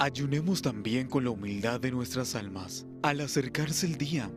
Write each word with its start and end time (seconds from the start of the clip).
Ayunemos 0.00 0.62
también 0.62 1.08
con 1.08 1.24
la 1.24 1.30
humildad 1.30 1.80
de 1.80 1.90
nuestras 1.90 2.36
almas 2.36 2.86
al 3.02 3.20
acercarse 3.20 3.84
el 3.84 3.98
día 3.98 4.30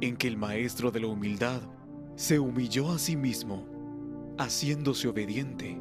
en 0.00 0.16
que 0.16 0.26
el 0.26 0.38
Maestro 0.38 0.90
de 0.90 1.00
la 1.00 1.08
Humildad 1.08 1.60
se 2.16 2.38
humilló 2.38 2.90
a 2.90 2.98
sí 2.98 3.14
mismo, 3.14 3.66
haciéndose 4.38 5.06
obediente 5.06 5.78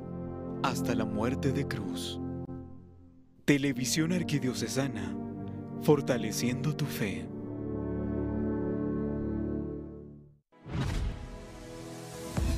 hasta 0.62 0.94
la 0.94 1.06
muerte 1.06 1.54
de 1.54 1.66
cruz. 1.66 2.20
Televisión 3.46 4.12
Arquidiocesana, 4.12 5.16
fortaleciendo 5.82 6.76
tu 6.76 6.86
fe. 6.86 7.26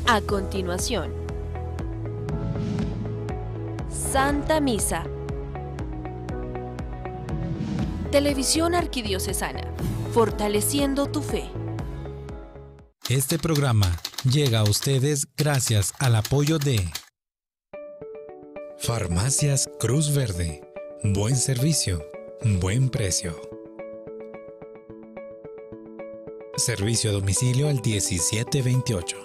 A 0.08 0.20
continuación, 0.22 1.12
Santa 3.88 4.60
Misa. 4.60 5.06
Televisión 8.16 8.76
Arquidiocesana, 8.76 9.74
fortaleciendo 10.14 11.06
tu 11.08 11.22
fe. 11.22 11.52
Este 13.10 13.38
programa 13.38 13.92
llega 14.24 14.60
a 14.60 14.64
ustedes 14.64 15.28
gracias 15.36 15.92
al 16.00 16.16
apoyo 16.16 16.58
de 16.58 16.80
Farmacias 18.78 19.70
Cruz 19.82 20.16
Verde. 20.16 20.62
Buen 21.04 21.36
servicio, 21.36 22.06
buen 22.62 22.88
precio. 22.88 23.36
Servicio 26.56 27.10
a 27.10 27.14
domicilio 27.14 27.68
al 27.68 27.82
1728. 27.82 29.25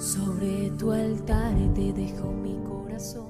Sobre 0.00 0.70
tu 0.78 0.90
altar 0.92 1.54
te 1.74 1.92
dejo 1.92 2.32
mi 2.32 2.56
corazón. 2.64 3.28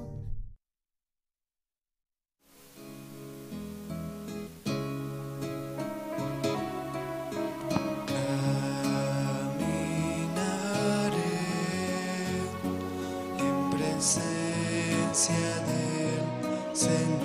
Del 13.80 14.00
Señor. 16.72 17.20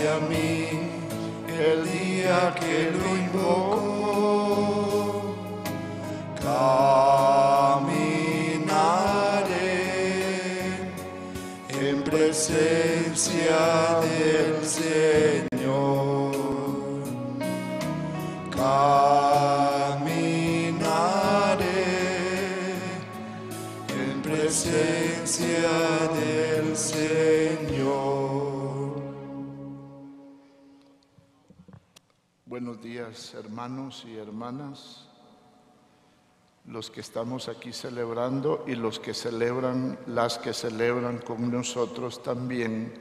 Hacia 0.00 0.18
mí 0.20 0.59
hermanos 33.40 34.04
y 34.06 34.16
hermanas, 34.18 35.06
los 36.66 36.90
que 36.90 37.00
estamos 37.00 37.48
aquí 37.48 37.72
celebrando 37.72 38.64
y 38.66 38.74
los 38.74 39.00
que 39.00 39.14
celebran, 39.14 39.98
las 40.06 40.38
que 40.38 40.52
celebran 40.52 41.18
con 41.18 41.50
nosotros 41.50 42.22
también 42.22 42.92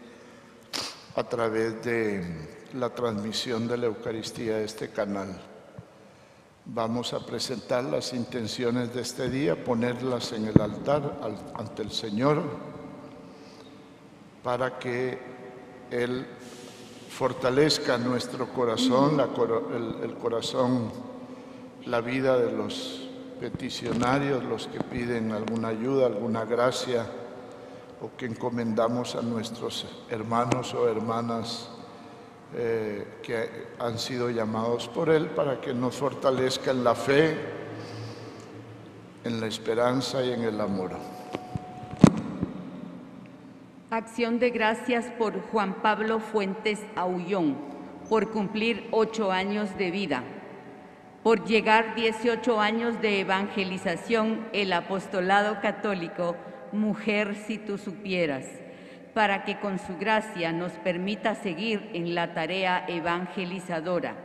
a 1.16 1.24
través 1.24 1.84
de 1.84 2.48
la 2.74 2.90
transmisión 2.90 3.68
de 3.68 3.78
la 3.78 3.88
Eucaristía 3.88 4.58
de 4.58 4.64
este 4.66 4.90
canal. 4.90 5.42
Vamos 6.66 7.14
a 7.14 7.26
presentar 7.26 7.84
las 7.84 8.14
intenciones 8.14 8.94
de 8.94 9.02
este 9.02 9.30
día, 9.30 9.62
ponerlas 9.64 10.32
en 10.32 10.46
el 10.48 10.62
altar 10.62 11.20
al- 11.22 11.52
ante 11.56 11.82
el 11.82 11.92
Señor 11.92 12.42
para 14.44 14.80
que 14.80 15.20
Él 15.92 16.26
fortalezca 17.10 17.98
nuestro 17.98 18.48
corazón, 18.54 19.20
el 19.20 20.14
corazón, 20.16 20.92
la 21.86 22.02
vida 22.02 22.38
de 22.38 22.52
los 22.52 23.10
peticionarios, 23.40 24.44
los 24.44 24.68
que 24.68 24.80
piden 24.80 25.32
alguna 25.32 25.70
ayuda, 25.70 26.08
alguna 26.08 26.46
gracia 26.46 27.06
o 28.02 28.16
que 28.18 28.26
encomendamos 28.26 29.16
a 29.16 29.22
nuestros 29.22 29.86
hermanos 30.10 30.74
o 30.74 30.88
hermanas 30.88 31.70
eh, 32.56 33.20
que 33.22 33.68
han 33.80 34.00
sido 34.00 34.30
llamados 34.30 34.88
por 34.88 35.10
Él 35.10 35.28
para 35.30 35.60
que 35.60 35.74
nos 35.74 35.96
fortalezca 35.96 36.72
en 36.72 36.84
la 36.84 36.96
fe, 36.96 37.38
en 39.24 39.40
la 39.40 39.48
esperanza 39.48 40.24
y 40.24 40.32
en 40.32 40.44
el 40.44 40.60
amor. 40.60 40.92
Acción 44.00 44.40
de 44.40 44.52
gracias 44.52 45.08
por 45.18 45.42
Juan 45.52 45.82
Pablo 45.82 46.22
Fuentes 46.22 46.80
Aullón, 46.96 47.58
por 48.08 48.32
cumplir 48.32 48.88
ocho 48.92 49.30
años 49.30 49.78
de 49.78 49.92
vida, 49.92 50.24
por 51.22 51.44
llegar 51.44 51.96
18 51.96 52.62
años 52.62 53.02
de 53.02 53.20
evangelización 53.20 54.48
el 54.54 54.72
apostolado 54.72 55.60
católico, 55.60 56.38
mujer 56.72 57.36
si 57.36 57.58
tú 57.58 57.78
supieras, 57.78 58.46
para 59.14 59.44
que 59.44 59.60
con 59.60 59.80
su 59.80 59.98
gracia 59.98 60.54
nos 60.54 60.72
permita 60.72 61.36
seguir 61.36 61.90
en 61.92 62.16
la 62.16 62.34
tarea 62.34 62.86
evangelizadora. 62.88 64.16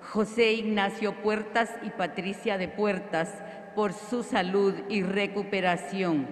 José 0.00 0.54
Ignacio 0.54 1.14
Puertas 1.22 1.70
y 1.84 1.90
Patricia 1.90 2.58
de 2.58 2.66
Puertas, 2.66 3.32
por 3.76 3.92
su 3.92 4.24
salud 4.24 4.74
y 4.88 5.04
recuperación. 5.04 6.26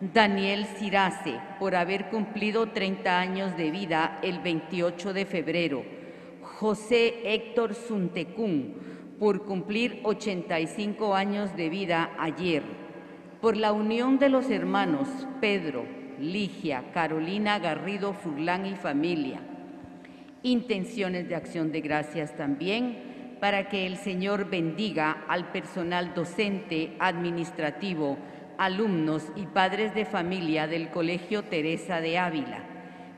Daniel 0.00 0.64
Cirace, 0.64 1.40
por 1.58 1.74
haber 1.74 2.08
cumplido 2.08 2.68
30 2.68 3.18
años 3.18 3.56
de 3.56 3.72
vida 3.72 4.20
el 4.22 4.38
28 4.38 5.12
de 5.12 5.26
febrero. 5.26 5.84
José 6.40 7.34
Héctor 7.34 7.74
Suntecún, 7.74 8.76
por 9.18 9.44
cumplir 9.44 9.98
85 10.04 11.16
años 11.16 11.56
de 11.56 11.68
vida 11.68 12.10
ayer. 12.16 12.62
Por 13.40 13.56
la 13.56 13.72
unión 13.72 14.20
de 14.20 14.28
los 14.28 14.50
hermanos 14.50 15.08
Pedro, 15.40 15.84
Ligia, 16.20 16.92
Carolina 16.94 17.58
Garrido 17.58 18.12
Furlán 18.12 18.66
y 18.66 18.76
familia. 18.76 19.40
Intenciones 20.44 21.28
de 21.28 21.34
acción 21.34 21.72
de 21.72 21.80
gracias 21.80 22.36
también 22.36 23.36
para 23.40 23.68
que 23.68 23.86
el 23.86 23.96
Señor 23.96 24.48
bendiga 24.48 25.24
al 25.28 25.50
personal 25.50 26.14
docente, 26.14 26.94
administrativo, 27.00 28.16
alumnos 28.58 29.22
y 29.36 29.46
padres 29.46 29.94
de 29.94 30.04
familia 30.04 30.66
del 30.66 30.90
Colegio 30.90 31.44
Teresa 31.44 32.00
de 32.00 32.18
Ávila, 32.18 32.64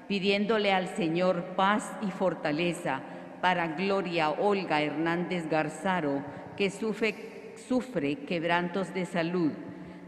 pidiéndole 0.06 0.72
al 0.72 0.88
Señor 0.88 1.54
paz 1.56 1.90
y 2.02 2.10
fortaleza 2.10 3.00
para 3.40 3.68
Gloria 3.68 4.30
Olga 4.30 4.82
Hernández 4.82 5.48
Garzaro, 5.48 6.22
que 6.56 6.70
sufre, 6.70 8.16
quebrantos 8.26 8.92
de 8.92 9.06
salud. 9.06 9.52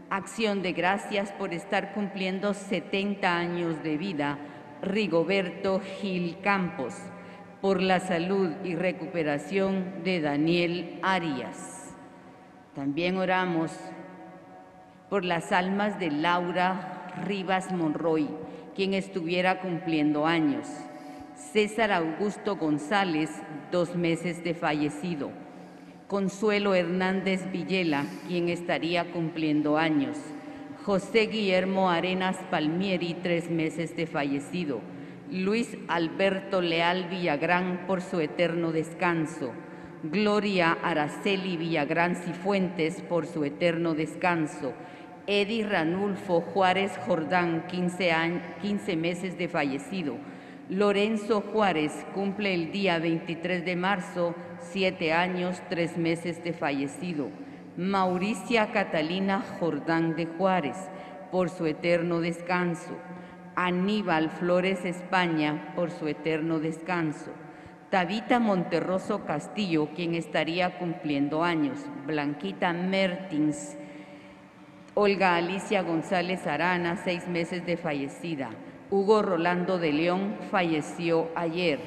Acción 0.09 0.61
de 0.61 0.73
gracias 0.73 1.31
por 1.31 1.51
estar 1.53 1.93
cumpliendo 1.93 2.53
70 2.53 3.35
años 3.35 3.81
de 3.81 3.97
vida, 3.97 4.37
Rigoberto 4.83 5.81
Gil 5.99 6.37
Campos. 6.43 6.95
por 7.59 7.81
la 7.81 8.01
salud 8.01 8.51
y 8.65 8.75
recuperación 8.75 10.03
de 10.03 10.19
Daniel 10.19 10.99
Arias. 11.01 11.95
También 12.75 13.15
oramos 13.15 13.71
por 15.13 15.25
las 15.25 15.51
almas 15.51 15.99
de 15.99 16.09
Laura 16.09 17.11
Rivas 17.27 17.71
Monroy, 17.71 18.27
quien 18.75 18.95
estuviera 18.95 19.59
cumpliendo 19.61 20.25
años. 20.25 20.67
César 21.35 21.91
Augusto 21.91 22.55
González, 22.55 23.29
dos 23.71 23.95
meses 23.95 24.43
de 24.43 24.55
fallecido. 24.55 25.29
Consuelo 26.07 26.73
Hernández 26.73 27.51
Villela, 27.51 28.05
quien 28.27 28.49
estaría 28.49 29.11
cumpliendo 29.11 29.77
años. 29.77 30.17
José 30.83 31.27
Guillermo 31.27 31.91
Arenas 31.91 32.37
Palmieri, 32.49 33.15
tres 33.21 33.51
meses 33.51 33.95
de 33.95 34.07
fallecido. 34.07 34.81
Luis 35.29 35.77
Alberto 35.89 36.59
Leal 36.59 37.07
Villagrán 37.07 37.83
por 37.85 38.01
su 38.01 38.19
eterno 38.19 38.71
descanso. 38.71 39.51
Gloria 40.01 40.75
Araceli 40.81 41.55
Villagrán 41.55 42.15
Cifuentes 42.15 43.03
por 43.03 43.27
su 43.27 43.45
eterno 43.45 43.93
descanso. 43.93 44.73
Eddie 45.25 45.65
Ranulfo 45.65 46.41
Juárez 46.41 46.97
Jordán, 47.05 47.65
15, 47.67 48.11
15 48.61 48.97
meses 48.97 49.37
de 49.37 49.47
fallecido. 49.47 50.17
Lorenzo 50.67 51.39
Juárez 51.39 52.05
cumple 52.13 52.53
el 52.53 52.73
día 52.73 52.99
23 52.99 53.63
de 53.63 53.75
marzo, 53.77 54.35
siete 54.59 55.13
años, 55.13 55.61
tres 55.69 55.97
meses 55.97 56.43
de 56.43 56.51
fallecido. 56.51 57.29
Mauricia 57.77 58.73
Catalina 58.73 59.41
Jordán 59.59 60.17
de 60.17 60.25
Juárez, 60.25 60.77
por 61.31 61.49
su 61.49 61.67
eterno 61.67 62.19
descanso. 62.19 62.91
Aníbal 63.55 64.29
Flores 64.29 64.83
España, 64.83 65.71
por 65.73 65.91
su 65.91 66.09
eterno 66.09 66.59
descanso. 66.59 67.31
Tabita 67.89 68.39
Monterroso 68.39 69.23
Castillo, 69.23 69.87
quien 69.95 70.15
estaría 70.15 70.77
cumpliendo 70.79 71.43
años. 71.43 71.77
Blanquita 72.07 72.73
Mertins, 72.73 73.77
Olga 74.95 75.37
Alicia 75.37 75.81
González 75.81 76.45
Arana, 76.45 76.97
seis 76.97 77.27
meses 77.27 77.65
de 77.65 77.77
fallecida. 77.77 78.51
Hugo 78.91 79.23
Rolando 79.23 79.79
de 79.79 79.91
León 79.91 80.35
falleció 80.51 81.29
ayer. 81.35 81.79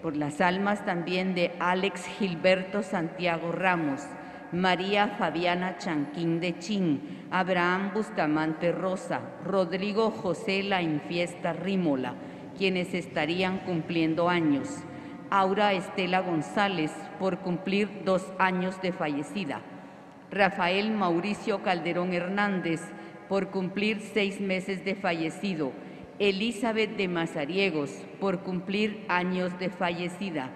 Por 0.00 0.16
las 0.16 0.40
almas 0.40 0.84
también 0.84 1.34
de 1.34 1.50
Alex 1.58 2.06
Gilberto 2.06 2.84
Santiago 2.84 3.50
Ramos, 3.50 4.02
María 4.52 5.08
Fabiana 5.18 5.78
Chanquín 5.78 6.38
de 6.38 6.56
Chin, 6.60 7.26
Abraham 7.32 7.90
Bustamante 7.92 8.70
Rosa, 8.70 9.22
Rodrigo 9.44 10.12
José 10.12 10.62
La 10.62 10.82
Infiesta 10.82 11.52
Rímola, 11.52 12.14
quienes 12.56 12.94
estarían 12.94 13.58
cumpliendo 13.58 14.28
años. 14.28 14.68
Aura 15.30 15.72
Estela 15.72 16.20
González, 16.20 16.92
por 17.18 17.38
cumplir 17.38 18.04
dos 18.04 18.24
años 18.38 18.80
de 18.82 18.92
fallecida. 18.92 19.62
Rafael 20.30 20.90
Mauricio 20.90 21.62
Calderón 21.62 22.12
Hernández, 22.12 22.80
por 23.28 23.50
cumplir 23.50 24.00
seis 24.00 24.40
meses 24.40 24.84
de 24.84 24.94
fallecido. 24.94 25.72
Elizabeth 26.18 26.96
de 26.96 27.08
Mazariegos, 27.08 27.90
por 28.20 28.40
cumplir 28.40 29.04
años 29.08 29.56
de 29.58 29.68
fallecida. 29.70 30.50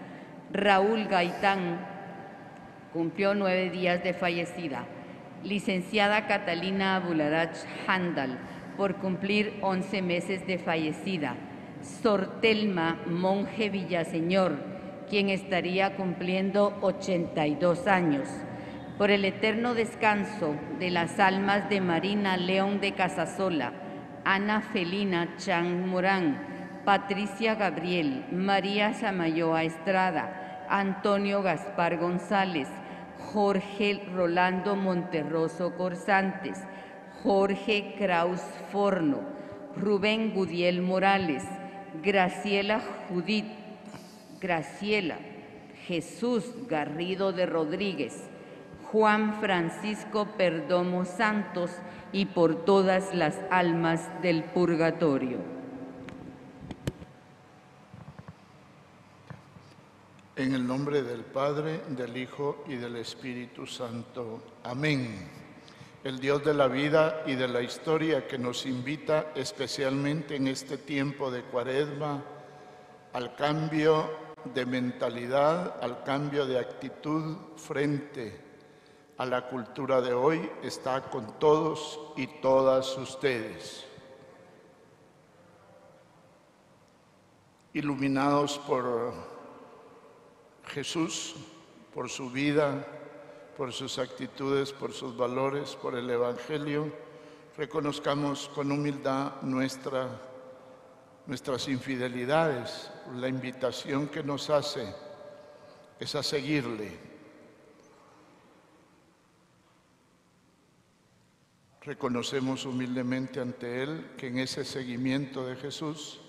Raúl 0.52 1.06
Gaitán 1.06 1.86
cumplió 2.92 3.34
nueve 3.34 3.70
días 3.70 4.02
de 4.02 4.12
fallecida. 4.12 4.86
Licenciada 5.44 6.26
Catalina 6.26 6.96
Abularach 6.96 7.56
Handal, 7.86 8.38
por 8.76 8.96
cumplir 8.96 9.58
once 9.62 10.02
meses 10.02 10.46
de 10.46 10.58
fallecida. 10.58 11.36
Sortelma 12.02 12.98
Monje 13.06 13.70
Villaseñor, 13.70 14.58
quien 15.08 15.28
estaría 15.28 15.96
cumpliendo 15.96 16.76
82 16.82 17.86
años 17.86 18.28
por 19.00 19.10
el 19.10 19.24
eterno 19.24 19.72
descanso 19.72 20.56
de 20.78 20.90
las 20.90 21.18
almas 21.20 21.70
de 21.70 21.80
Marina 21.80 22.36
León 22.36 22.82
de 22.82 22.92
Casasola, 22.92 23.72
Ana 24.26 24.60
Felina 24.60 25.38
Chan 25.38 25.88
Morán, 25.88 26.82
Patricia 26.84 27.54
Gabriel, 27.54 28.26
María 28.30 28.92
Samayoa 28.92 29.64
Estrada, 29.64 30.66
Antonio 30.68 31.40
Gaspar 31.40 31.96
González, 31.96 32.68
Jorge 33.32 34.02
Rolando 34.14 34.76
Monterroso 34.76 35.74
Corsantes, 35.78 36.58
Jorge 37.22 37.94
Kraus 37.96 38.42
Forno, 38.70 39.20
Rubén 39.78 40.34
Gudiel 40.34 40.82
Morales, 40.82 41.44
Graciela 42.02 42.82
Judith, 43.08 43.50
Graciela, 44.42 45.16
Jesús 45.86 46.52
Garrido 46.68 47.32
de 47.32 47.46
Rodríguez, 47.46 48.29
Juan 48.92 49.40
Francisco 49.40 50.26
Perdomo 50.36 51.04
Santos 51.04 51.70
y 52.12 52.26
por 52.26 52.64
todas 52.64 53.14
las 53.14 53.38
almas 53.48 54.00
del 54.20 54.42
purgatorio. 54.42 55.38
En 60.34 60.54
el 60.54 60.66
nombre 60.66 61.02
del 61.02 61.20
Padre, 61.20 61.82
del 61.90 62.16
Hijo 62.16 62.64
y 62.66 62.74
del 62.74 62.96
Espíritu 62.96 63.64
Santo. 63.64 64.42
Amén. 64.64 65.28
El 66.02 66.18
Dios 66.18 66.44
de 66.44 66.54
la 66.54 66.66
vida 66.66 67.22
y 67.26 67.36
de 67.36 67.46
la 67.46 67.62
historia 67.62 68.26
que 68.26 68.38
nos 68.38 68.66
invita 68.66 69.26
especialmente 69.36 70.34
en 70.34 70.48
este 70.48 70.78
tiempo 70.78 71.30
de 71.30 71.42
cuaresma 71.42 72.24
al 73.12 73.36
cambio 73.36 74.10
de 74.52 74.66
mentalidad, 74.66 75.76
al 75.80 76.02
cambio 76.02 76.44
de 76.44 76.58
actitud 76.58 77.36
frente 77.56 78.49
a 79.20 79.26
la 79.26 79.46
cultura 79.46 80.00
de 80.00 80.14
hoy 80.14 80.50
está 80.62 81.02
con 81.02 81.38
todos 81.38 82.00
y 82.16 82.26
todas 82.26 82.96
ustedes. 82.96 83.84
Iluminados 87.74 88.56
por 88.60 89.12
Jesús, 90.68 91.36
por 91.92 92.08
su 92.08 92.30
vida, 92.30 92.82
por 93.58 93.74
sus 93.74 93.98
actitudes, 93.98 94.72
por 94.72 94.94
sus 94.94 95.14
valores, 95.14 95.76
por 95.76 95.96
el 95.96 96.08
Evangelio, 96.08 96.90
reconozcamos 97.58 98.48
con 98.54 98.72
humildad 98.72 99.42
nuestra, 99.42 100.08
nuestras 101.26 101.68
infidelidades. 101.68 102.90
La 103.16 103.28
invitación 103.28 104.08
que 104.08 104.22
nos 104.22 104.48
hace 104.48 104.94
es 105.98 106.14
a 106.14 106.22
seguirle, 106.22 107.09
Reconocemos 111.90 112.66
humildemente 112.66 113.40
ante 113.40 113.82
Él 113.82 114.12
que 114.16 114.28
en 114.28 114.38
ese 114.38 114.64
seguimiento 114.64 115.44
de 115.44 115.56
Jesús, 115.56 116.20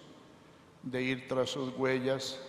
de 0.82 1.03
ir 1.03 1.27
tras 1.27 1.51
sus 1.51 1.72
huellas, 1.77 2.39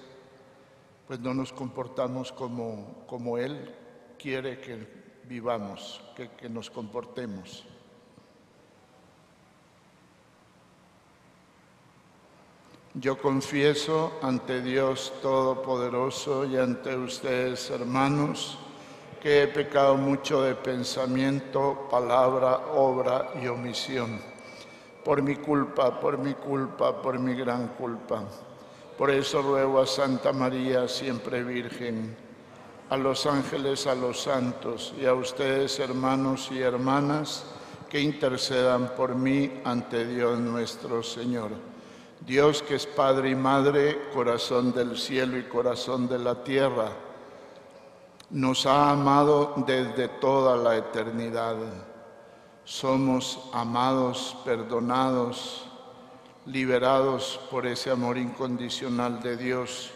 pues 1.07 1.21
no 1.21 1.35
nos 1.35 1.53
comportamos 1.53 2.33
como, 2.33 3.05
como 3.07 3.37
Él 3.37 3.71
quiere 4.19 4.61
que 4.61 4.89
vivamos, 5.29 6.01
que, 6.17 6.31
que 6.31 6.49
nos 6.49 6.71
comportemos. 6.71 7.67
Yo 12.95 13.21
confieso 13.21 14.19
ante 14.23 14.63
Dios 14.63 15.13
Todopoderoso 15.21 16.47
y 16.47 16.57
ante 16.57 16.97
ustedes, 16.97 17.69
hermanos, 17.69 18.59
que 19.23 19.45
he 19.45 19.47
pecado 19.47 19.97
mucho 19.97 20.43
de 20.43 20.57
pensamiento, 20.57 21.87
palabra, 21.89 22.57
obra 22.75 23.31
y 23.41 23.47
omisión. 23.47 24.21
Por 25.05 25.23
mi 25.23 25.37
culpa, 25.37 26.01
por 26.01 26.19
mi 26.19 26.35
culpa, 26.35 27.01
por 27.01 27.21
mi 27.21 27.37
gran 27.37 27.69
culpa. 27.69 28.25
Por 28.99 29.13
eso 29.13 29.41
ruego 29.41 29.81
a 29.81 29.87
Santa 29.87 30.33
María, 30.33 30.89
siempre 30.89 31.45
Virgen, 31.45 32.17
a 32.91 32.97
los 32.97 33.25
ángeles, 33.25 33.87
a 33.87 33.95
los 33.95 34.23
santos 34.23 34.93
y 35.01 35.07
a 35.07 35.15
ustedes, 35.15 35.79
hermanos 35.79 36.49
y 36.51 36.61
hermanas, 36.61 37.45
que 37.89 38.01
intercedan 38.01 38.89
por 38.97 39.15
mí 39.15 39.61
ante 39.65 40.05
Dios 40.05 40.41
nuestro 40.41 41.01
Señor. 41.05 41.53
Dios 42.27 42.61
que 42.61 42.75
es 42.75 42.87
Padre 42.87 43.31
y 43.31 43.37
Madre, 43.37 44.11
corazón 44.13 44.73
del 44.73 44.99
cielo 44.99 45.39
y 45.39 45.45
corazón 45.45 46.09
de 46.09 46.19
la 46.19 46.43
tierra, 46.43 46.91
nos 48.33 48.65
ha 48.65 48.91
amado 48.91 49.55
desde 49.67 50.09
toda 50.09 50.57
la 50.57 50.77
eternidad. 50.77 51.57
Somos 52.65 53.51
amados, 53.53 54.37
perdonados, 54.45 55.67
liberados 56.47 57.39
por 57.51 57.67
ese 57.67 57.91
amor 57.91 58.17
incondicional 58.17 59.23
de 59.23 59.37
Dios. 59.37 59.91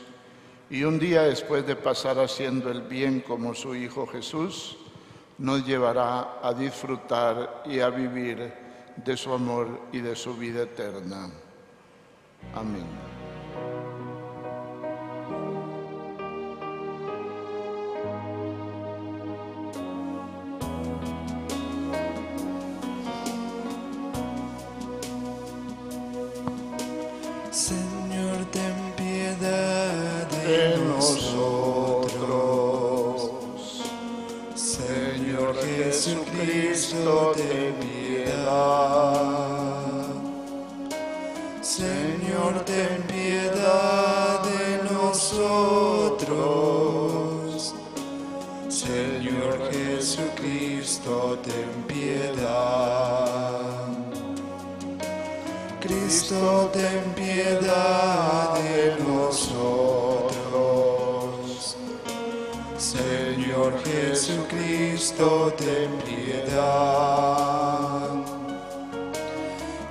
Y 0.69 0.85
un 0.85 0.99
día 0.99 1.23
después 1.23 1.67
de 1.67 1.77
pasar 1.77 2.19
haciendo 2.19 2.71
el 2.71 2.83
bien 2.83 3.21
como 3.21 3.55
su 3.55 3.75
Hijo 3.75 4.07
Jesús, 4.07 4.77
nos 5.39 5.65
llevará 5.65 6.39
a 6.43 6.53
disfrutar 6.53 7.63
y 7.65 7.81
a 7.81 7.89
vivir 7.89 8.53
de 8.97 9.17
su 9.17 9.33
amor 9.33 9.81
y 9.93 10.01
de 10.01 10.15
su 10.15 10.35
vida 10.35 10.63
eterna. 10.63 11.31
Amén. 12.55 12.87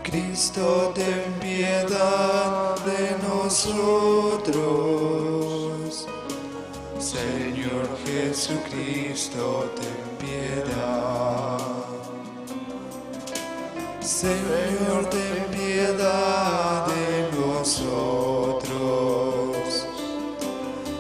Cristo, 0.05 0.91
ten 0.93 1.33
piedad 1.41 2.75
de 2.85 3.17
nosotros. 3.27 4.55
Señor 6.99 7.89
Jesucristo, 8.05 9.71
ten 9.75 10.05
piedad. 10.19 11.57
Señor, 13.99 15.09
ten 15.09 15.45
piedad 15.51 16.85
de 16.85 17.31
nosotros. 17.39 18.75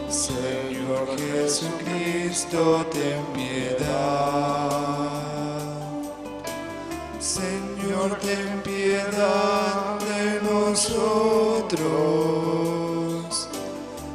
Señor 0.09 1.05
Jesucristo, 1.15 2.83
ten 2.91 3.23
piedad. 3.35 4.45
Señor, 7.19 8.17
ten 8.21 8.54
de 9.15 10.41
nosotros. 10.41 11.79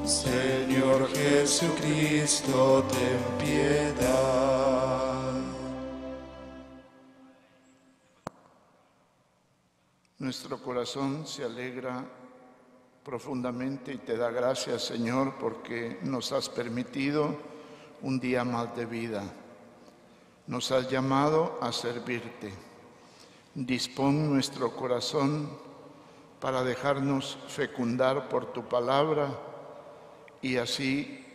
Señor 0.05 1.09
Jesucristo, 1.15 2.85
ten 2.91 3.19
piedad. 3.39 5.33
Nuestro 10.19 10.63
corazón 10.63 11.27
se 11.27 11.45
alegra 11.45 12.05
profundamente 13.03 13.95
y 13.95 13.99
te 13.99 14.19
da 14.19 14.31
gracias, 14.31 14.83
Señor, 14.85 15.37
porque 15.41 15.99
nos 16.03 16.31
has 16.33 16.51
permitido 16.51 17.37
un 18.03 18.21
día 18.21 18.45
más 18.45 18.77
de 18.77 18.85
vida. 18.85 19.25
Nos 20.47 20.71
has 20.73 20.91
llamado 20.91 21.59
a 21.63 21.73
servirte. 21.73 22.70
Dispón 23.55 24.31
nuestro 24.33 24.77
corazón 24.77 25.51
para 26.41 26.63
dejarnos 26.63 27.37
fecundar 27.49 28.29
por 28.29 28.53
tu 28.53 28.69
palabra 28.69 29.39
y 30.41 30.57
así 30.57 31.27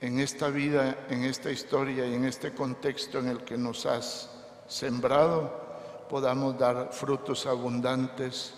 en 0.00 0.18
esta 0.18 0.48
vida, 0.48 1.06
en 1.10 1.24
esta 1.24 1.50
historia 1.50 2.06
y 2.06 2.14
en 2.14 2.24
este 2.24 2.52
contexto 2.52 3.18
en 3.18 3.28
el 3.28 3.44
que 3.44 3.58
nos 3.58 3.84
has 3.84 4.30
sembrado, 4.66 6.06
podamos 6.08 6.58
dar 6.58 6.92
frutos 6.92 7.44
abundantes 7.46 8.54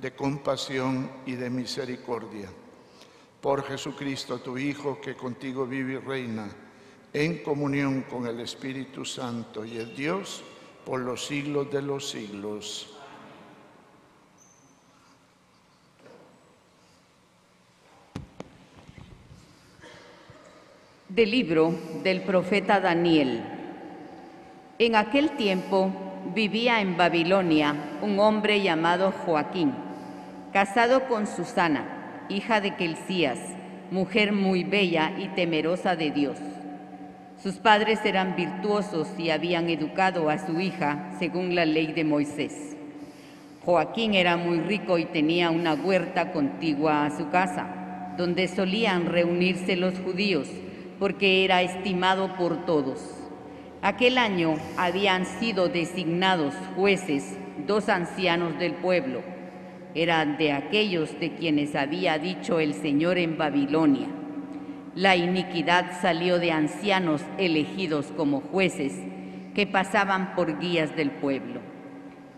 de 0.00 0.14
compasión 0.14 1.10
y 1.26 1.32
de 1.32 1.50
misericordia. 1.50 2.48
Por 3.40 3.64
Jesucristo, 3.64 4.38
tu 4.38 4.56
Hijo, 4.56 5.00
que 5.00 5.16
contigo 5.16 5.66
vive 5.66 5.94
y 5.94 5.98
reina, 5.98 6.48
en 7.12 7.42
comunión 7.42 8.02
con 8.02 8.26
el 8.26 8.40
Espíritu 8.40 9.04
Santo 9.04 9.64
y 9.64 9.76
el 9.76 9.94
Dios, 9.94 10.42
por 10.84 11.00
los 11.00 11.24
siglos 11.24 11.70
de 11.70 11.82
los 11.82 12.08
siglos. 12.10 12.90
Del 21.08 21.30
libro 21.30 21.72
del 22.02 22.22
profeta 22.22 22.80
Daniel. 22.80 23.42
En 24.78 24.96
aquel 24.96 25.30
tiempo 25.36 25.92
vivía 26.34 26.80
en 26.80 26.96
Babilonia 26.96 27.98
un 28.02 28.18
hombre 28.18 28.60
llamado 28.60 29.12
Joaquín, 29.12 29.72
casado 30.52 31.06
con 31.06 31.26
Susana, 31.26 32.26
hija 32.28 32.60
de 32.60 32.74
Kelcías, 32.74 33.38
mujer 33.90 34.32
muy 34.32 34.64
bella 34.64 35.12
y 35.18 35.28
temerosa 35.28 35.94
de 35.94 36.10
Dios. 36.10 36.38
Sus 37.44 37.56
padres 37.56 37.98
eran 38.06 38.36
virtuosos 38.36 39.06
y 39.18 39.28
habían 39.28 39.68
educado 39.68 40.30
a 40.30 40.38
su 40.38 40.58
hija 40.62 41.10
según 41.18 41.54
la 41.54 41.66
ley 41.66 41.92
de 41.92 42.02
Moisés. 42.02 42.74
Joaquín 43.66 44.14
era 44.14 44.38
muy 44.38 44.60
rico 44.60 44.96
y 44.96 45.04
tenía 45.04 45.50
una 45.50 45.74
huerta 45.74 46.32
contigua 46.32 47.04
a 47.04 47.14
su 47.14 47.28
casa, 47.28 48.14
donde 48.16 48.48
solían 48.48 49.04
reunirse 49.04 49.76
los 49.76 49.98
judíos, 49.98 50.48
porque 50.98 51.44
era 51.44 51.60
estimado 51.60 52.34
por 52.34 52.64
todos. 52.64 53.14
Aquel 53.82 54.16
año 54.16 54.54
habían 54.78 55.26
sido 55.26 55.68
designados 55.68 56.54
jueces 56.76 57.36
dos 57.66 57.90
ancianos 57.90 58.58
del 58.58 58.72
pueblo. 58.72 59.20
Eran 59.94 60.38
de 60.38 60.52
aquellos 60.52 61.20
de 61.20 61.34
quienes 61.34 61.74
había 61.74 62.16
dicho 62.16 62.58
el 62.58 62.72
Señor 62.72 63.18
en 63.18 63.36
Babilonia. 63.36 64.23
La 64.94 65.16
iniquidad 65.16 66.00
salió 66.00 66.38
de 66.38 66.52
ancianos 66.52 67.20
elegidos 67.36 68.12
como 68.16 68.40
jueces 68.40 68.92
que 69.52 69.66
pasaban 69.66 70.36
por 70.36 70.60
guías 70.60 70.94
del 70.94 71.10
pueblo. 71.10 71.60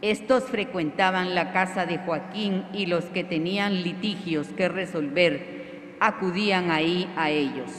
Estos 0.01 0.45
frecuentaban 0.45 1.35
la 1.35 1.53
casa 1.53 1.85
de 1.85 1.99
Joaquín 1.99 2.65
y 2.73 2.87
los 2.87 3.05
que 3.07 3.25
tenían 3.25 3.83
litigios 3.83 4.49
que 4.49 4.69
resolver 4.69 5.97
acudían 6.01 6.71
ahí 6.71 7.11
a 7.17 7.29
ellos. 7.29 7.71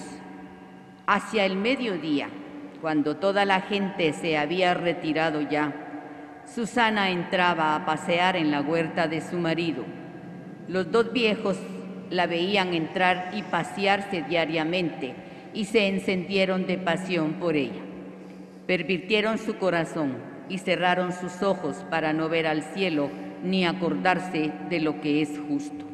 Hacia 1.08 1.46
el 1.46 1.56
mediodía, 1.56 2.30
cuando 2.80 3.18
toda 3.18 3.46
la 3.46 3.62
gente 3.62 4.14
se 4.14 4.38
había 4.38 4.76
retirado 4.76 5.42
ya, 5.42 5.74
Susana 6.46 7.10
entraba 7.10 7.76
a 7.76 7.86
pasear 7.86 8.36
en 8.36 8.52
la 8.52 8.62
huerta 8.62 9.08
de 9.08 9.22
su 9.22 9.38
marido. 9.40 9.86
Los 10.68 10.92
dos 10.92 11.12
viejos 11.14 11.58
la 12.10 12.28
veían 12.28 12.74
entrar 12.74 13.32
y 13.34 13.44
pasearse 13.44 14.24
diariamente 14.24 15.14
y 15.54 15.66
se 15.66 15.88
encendieron 15.88 16.68
de 16.68 16.78
pasión 16.78 17.34
por 17.34 17.56
ella. 17.56 17.82
Pervirtieron 18.66 19.38
su 19.38 19.58
corazón 19.58 20.18
y 20.50 20.60
cerraron 20.60 21.12
sus 21.14 21.42
ojos 21.42 21.86
para 21.90 22.14
no 22.14 22.30
ver 22.30 22.48
al 22.48 22.64
cielo 22.64 23.10
ni 23.44 23.66
acordarse 23.66 24.52
de 24.70 24.80
lo 24.80 25.00
que 25.02 25.22
es 25.22 25.40
justo. 25.48 25.86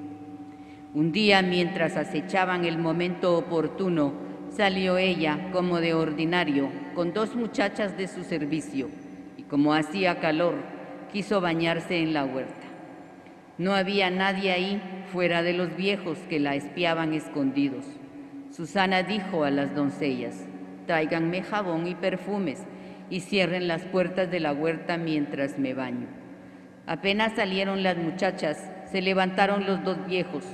Un 0.94 1.12
día, 1.12 1.42
mientras 1.42 1.98
acechaban 1.98 2.66
el 2.66 2.78
momento 2.78 3.38
oportuno, 3.38 4.14
salió 4.56 4.98
ella, 4.98 5.50
como 5.52 5.80
de 5.80 5.96
ordinario, 5.96 6.70
con 6.94 7.14
dos 7.14 7.36
muchachas 7.36 7.98
de 7.98 8.08
su 8.08 8.24
servicio, 8.24 8.90
y 9.36 9.44
como 9.44 9.74
hacía 9.74 10.20
calor, 10.20 10.56
quiso 11.12 11.42
bañarse 11.42 11.98
en 11.98 12.14
la 12.14 12.26
huerta. 12.26 12.68
No 13.58 13.74
había 13.74 14.12
nadie 14.12 14.52
ahí 14.52 14.82
fuera 15.14 15.44
de 15.44 15.54
los 15.54 15.78
viejos 15.78 16.18
que 16.28 16.40
la 16.40 16.56
espiaban 16.56 17.14
escondidos. 17.14 17.86
Susana 18.50 19.04
dijo 19.04 19.44
a 19.44 19.52
las 19.52 19.76
doncellas, 19.76 20.48
tráiganme 20.88 21.44
jabón 21.44 21.86
y 21.86 21.94
perfumes 21.94 22.64
y 23.12 23.20
cierren 23.20 23.68
las 23.68 23.84
puertas 23.84 24.32
de 24.32 24.40
la 24.40 24.54
huerta 24.54 24.98
mientras 24.98 25.60
me 25.60 25.76
baño. 25.76 26.08
Apenas 26.88 27.34
salieron 27.36 27.84
las 27.84 27.96
muchachas, 27.96 28.72
se 28.92 29.04
levantaron 29.04 29.68
los 29.68 29.84
dos 29.84 30.04
viejos, 30.08 30.46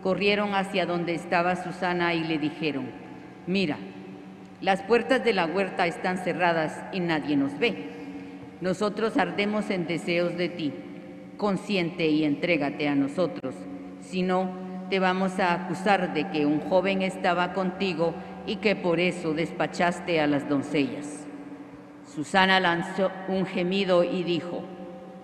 corrieron 0.00 0.54
hacia 0.54 0.86
donde 0.86 1.14
estaba 1.14 1.56
Susana 1.56 2.14
y 2.14 2.22
le 2.22 2.38
dijeron, 2.38 2.86
mira, 3.48 3.78
las 4.60 4.82
puertas 4.82 5.24
de 5.24 5.32
la 5.32 5.46
huerta 5.46 5.88
están 5.88 6.18
cerradas 6.18 6.84
y 6.92 7.00
nadie 7.00 7.36
nos 7.36 7.58
ve. 7.58 7.88
Nosotros 8.60 9.16
ardemos 9.16 9.70
en 9.70 9.88
deseos 9.88 10.36
de 10.36 10.50
ti. 10.50 10.72
Consciente 11.36 12.06
y 12.06 12.22
entrégate 12.22 12.86
a 12.86 12.94
nosotros. 12.94 13.56
Si 14.08 14.22
no, 14.22 14.50
te 14.90 14.98
vamos 14.98 15.38
a 15.38 15.54
acusar 15.54 16.14
de 16.14 16.28
que 16.30 16.46
un 16.46 16.60
joven 16.60 17.02
estaba 17.02 17.52
contigo 17.52 18.14
y 18.46 18.56
que 18.56 18.76
por 18.76 19.00
eso 19.00 19.32
despachaste 19.32 20.20
a 20.20 20.26
las 20.26 20.48
doncellas. 20.48 21.26
Susana 22.14 22.60
lanzó 22.60 23.10
un 23.28 23.46
gemido 23.46 24.04
y 24.04 24.22
dijo, 24.22 24.62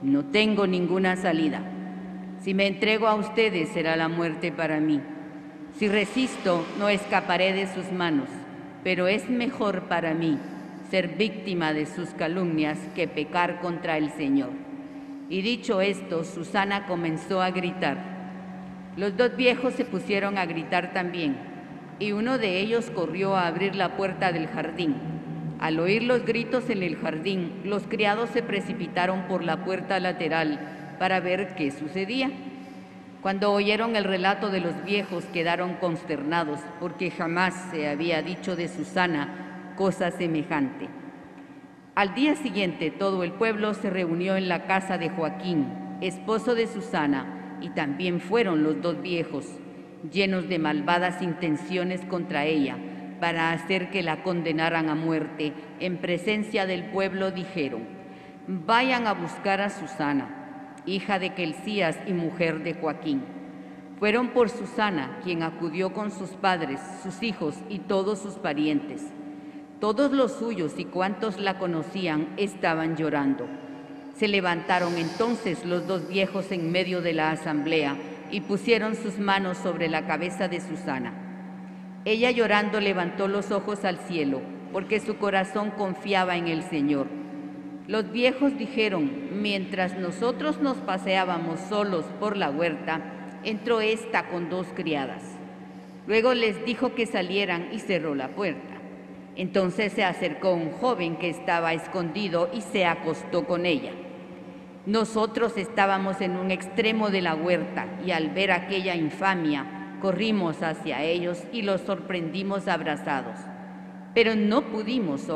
no 0.03 0.25
tengo 0.25 0.67
ninguna 0.67 1.17
salida. 1.17 1.63
Si 2.41 2.55
me 2.55 2.67
entrego 2.67 3.07
a 3.07 3.15
ustedes 3.15 3.69
será 3.69 3.97
la 3.97 4.09
muerte 4.09 4.51
para 4.51 4.81
mí. 4.81 5.01
Si 5.79 5.89
resisto, 5.89 6.65
no 6.79 6.89
escaparé 6.89 7.53
de 7.53 7.67
sus 7.67 7.93
manos, 7.93 8.29
pero 8.83 9.09
es 9.09 9.29
mejor 9.29 9.83
para 9.89 10.15
mí 10.15 10.39
ser 10.91 11.17
víctima 11.17 11.73
de 11.73 11.87
sus 11.87 12.09
calumnias 12.11 12.79
que 12.97 13.07
pecar 13.07 13.61
contra 13.61 13.97
el 13.97 14.11
Señor. 14.11 14.51
Y 15.29 15.43
dicho 15.43 15.81
esto, 15.81 16.25
Susana 16.25 16.87
comenzó 16.87 17.41
a 17.41 17.51
gritar. 17.51 18.20
Los 18.97 19.17
dos 19.17 19.37
viejos 19.37 19.75
se 19.75 19.85
pusieron 19.85 20.39
a 20.39 20.47
gritar 20.47 20.93
también, 20.93 21.37
y 21.99 22.13
uno 22.13 22.39
de 22.39 22.59
ellos 22.59 22.91
corrió 22.91 23.37
a 23.37 23.47
abrir 23.47 23.75
la 23.75 23.97
puerta 23.97 24.33
del 24.33 24.49
jardín. 24.49 24.97
Al 25.61 25.79
oír 25.79 26.03
los 26.03 26.25
gritos 26.25 26.71
en 26.71 26.83
el 26.83 26.97
jardín, 26.97 27.61
los 27.65 27.87
criados 27.87 28.31
se 28.31 28.43
precipitaron 28.43 29.29
por 29.29 29.45
la 29.45 29.65
puerta 29.65 30.01
lateral 30.01 30.97
para 30.99 31.21
ver 31.21 31.55
qué 31.55 31.71
sucedía. 31.71 32.31
Cuando 33.21 33.53
oyeron 33.53 33.97
el 33.97 34.05
relato 34.05 34.49
de 34.49 34.61
los 34.61 34.85
viejos 34.85 35.25
quedaron 35.27 35.75
consternados 35.75 36.61
porque 36.81 37.11
jamás 37.11 37.55
se 37.71 37.89
había 37.89 38.23
dicho 38.23 38.57
de 38.57 38.69
Susana 38.69 39.73
cosa 39.77 40.11
semejante. 40.11 40.89
Al 41.95 42.15
día 42.15 42.37
siguiente 42.37 42.91
todo 42.91 43.25
el 43.25 43.33
pueblo 43.33 43.73
se 43.75 43.89
reunió 43.89 44.37
en 44.37 44.49
la 44.49 44.67
casa 44.67 44.99
de 44.99 45.11
Joaquín, 45.11 45.67
esposo 46.01 46.55
de 46.55 46.67
Susana, 46.67 47.40
y 47.61 47.71
también 47.71 48.21
fueron 48.21 48.63
los 48.63 48.81
dos 48.81 49.01
viejos, 49.03 49.47
llenos 50.13 50.49
de 50.49 50.59
malvadas 50.59 51.23
intenciones 51.23 52.01
contra 52.07 52.45
ella, 52.45 52.77
para 53.21 53.53
hacer 53.53 53.91
que 53.91 54.03
la 54.03 54.23
condenaran 54.23 54.89
a 54.89 54.95
muerte. 54.95 55.53
En 55.79 55.99
presencia 55.99 56.67
del 56.67 56.85
pueblo 56.85 57.31
dijeron, 57.31 57.83
vayan 58.47 59.07
a 59.07 59.15
buscar 59.15 59.61
a 59.61 59.71
Susana 59.71 60.37
hija 60.87 61.19
de 61.19 61.35
Quelcías 61.35 61.99
y 62.07 62.13
mujer 62.13 62.63
de 62.63 62.75
Joaquín. 62.75 63.23
Fueron 63.99 64.29
por 64.29 64.49
Susana, 64.49 65.19
quien 65.23 65.43
acudió 65.43 65.93
con 65.93 66.11
sus 66.11 66.31
padres, 66.31 66.81
sus 67.03 67.23
hijos 67.23 67.57
y 67.69 67.81
todos 67.81 68.19
sus 68.19 68.35
parientes. 68.35 69.03
Todos 69.79 70.13
los 70.13 70.33
suyos 70.33 70.79
y 70.79 70.87
cuantos 70.87 71.39
la 71.39 71.59
conocían 71.59 72.29
estaban 72.37 72.97
llorando. 72.97 73.47
Se 74.21 74.29
levantaron 74.29 74.97
entonces 74.99 75.65
los 75.65 75.89
dos 75.89 76.07
viejos 76.07 76.53
en 76.53 76.71
medio 76.71 77.03
de 77.03 77.15
la 77.15 77.33
asamblea 77.33 77.97
y 78.31 78.43
pusieron 78.43 78.95
sus 78.95 79.19
manos 79.19 79.59
sobre 79.59 79.89
la 79.89 80.07
cabeza 80.07 80.47
de 80.47 80.61
Susana. 80.61 81.13
Ella 82.05 82.31
llorando 82.31 82.81
levantó 82.81 83.27
los 83.27 83.51
ojos 83.51 83.85
al 83.85 83.99
cielo, 83.99 84.41
porque 84.73 85.01
su 85.01 85.17
corazón 85.17 85.73
confiaba 85.73 86.37
en 86.37 86.47
el 86.47 86.63
Señor 86.63 87.09
los 87.91 88.13
viejos 88.13 88.57
dijeron, 88.57 89.11
mientras 89.43 89.99
nosotros 89.99 90.61
nos 90.61 90.77
paseábamos 90.77 91.59
solos 91.69 92.05
por 92.21 92.37
la 92.37 92.49
huerta, 92.49 93.01
entró 93.43 93.81
esta 93.81 94.29
con 94.29 94.49
dos 94.49 94.69
criadas. 94.77 95.25
Luego 96.07 96.35
les 96.35 96.65
dijo 96.65 96.95
que 96.95 97.07
salieran 97.07 97.71
y 97.73 97.81
cerró 97.81 98.15
la 98.15 98.29
puerta. 98.29 98.75
Entonces 99.35 99.93
se 99.93 100.05
acercó 100.05 100.53
un 100.53 100.71
joven 100.71 101.17
que 101.17 101.31
estaba 101.31 101.73
escondido 101.73 102.49
y 102.55 102.61
se 102.61 102.87
acostó 102.87 103.45
con 103.45 103.67
ella. 103.67 103.91
Nosotros 104.87 105.57
estábamos 105.57 106.21
en 106.21 106.37
un 106.37 106.51
extremo 106.51 107.11
de 107.11 107.21
la 107.21 107.35
huerta 107.35 107.87
y 108.05 108.13
al 108.13 108.31
ver 108.31 108.51
aquella 108.51 108.95
infamia 108.95 109.97
corrimos 110.01 110.63
hacia 110.63 111.03
ellos 111.03 111.43
y 111.53 111.63
los 111.63 111.83
sorprendimos 111.83 112.67
abrazados. 112.67 113.39
Pero 114.15 114.35
no 114.35 114.63
pudimos 114.63 115.27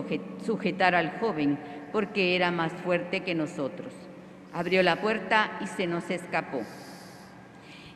sujetar 0.44 0.94
al 0.94 1.18
joven 1.20 1.58
porque 1.92 2.34
era 2.34 2.50
más 2.50 2.72
fuerte 2.72 3.20
que 3.20 3.34
nosotros. 3.34 3.92
Abrió 4.52 4.82
la 4.82 5.00
puerta 5.00 5.58
y 5.60 5.66
se 5.66 5.86
nos 5.86 6.10
escapó. 6.10 6.60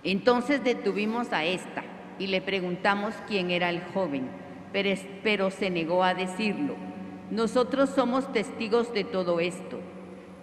Entonces 0.04 0.62
detuvimos 0.62 1.32
a 1.32 1.44
esta 1.44 1.82
y 2.18 2.28
le 2.28 2.40
preguntamos 2.40 3.14
quién 3.26 3.50
era 3.50 3.70
el 3.70 3.82
joven, 3.94 4.28
pero, 4.72 5.50
se 5.50 5.70
negó 5.70 6.04
a 6.04 6.14
decirlo. 6.14 6.76
Nosotros 7.30 7.90
somos 7.90 8.32
testigos 8.32 8.92
de 8.92 9.04
todo 9.04 9.40
esto. 9.40 9.77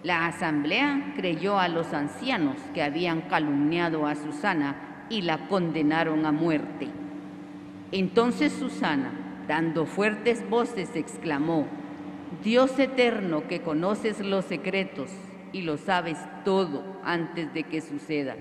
La 0.06 0.26
asamblea 0.26 1.14
creyó 1.16 1.58
a 1.58 1.66
los 1.66 1.92
ancianos 1.92 2.54
que 2.72 2.80
habían 2.84 3.22
calumniado 3.22 4.06
a 4.06 4.14
Susana 4.14 4.76
y 5.10 5.22
la 5.22 5.48
condenaron 5.48 6.24
a 6.26 6.30
muerte. 6.30 6.86
Entonces 7.90 8.52
Susana, 8.52 9.10
dando 9.48 9.84
fuertes 9.84 10.48
voces, 10.48 10.94
exclamó, 10.94 11.66
Dios 12.44 12.78
eterno 12.78 13.48
que 13.48 13.62
conoces 13.62 14.20
los 14.20 14.44
secretos 14.44 15.10
y 15.52 15.62
lo 15.62 15.76
sabes 15.76 16.18
todo 16.44 16.84
antes 17.02 17.52
de 17.52 17.64
que 17.64 17.80
suceda. 17.80 18.36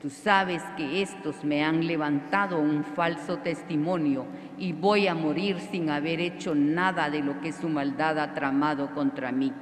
Tú 0.00 0.08
sabes 0.08 0.62
que 0.78 1.02
estos 1.02 1.44
me 1.44 1.62
han 1.62 1.86
levantado 1.86 2.58
un 2.58 2.84
falso 2.84 3.36
testimonio 3.36 4.24
y 4.56 4.72
voy 4.72 5.08
a 5.08 5.14
morir 5.14 5.58
sin 5.60 5.90
haber 5.90 6.22
hecho 6.22 6.54
nada 6.54 7.10
de 7.10 7.20
lo 7.20 7.38
que 7.42 7.52
su 7.52 7.68
maldad 7.68 8.18
ha 8.18 8.32
tramado 8.32 8.94
contra 8.94 9.30
mí. 9.30 9.52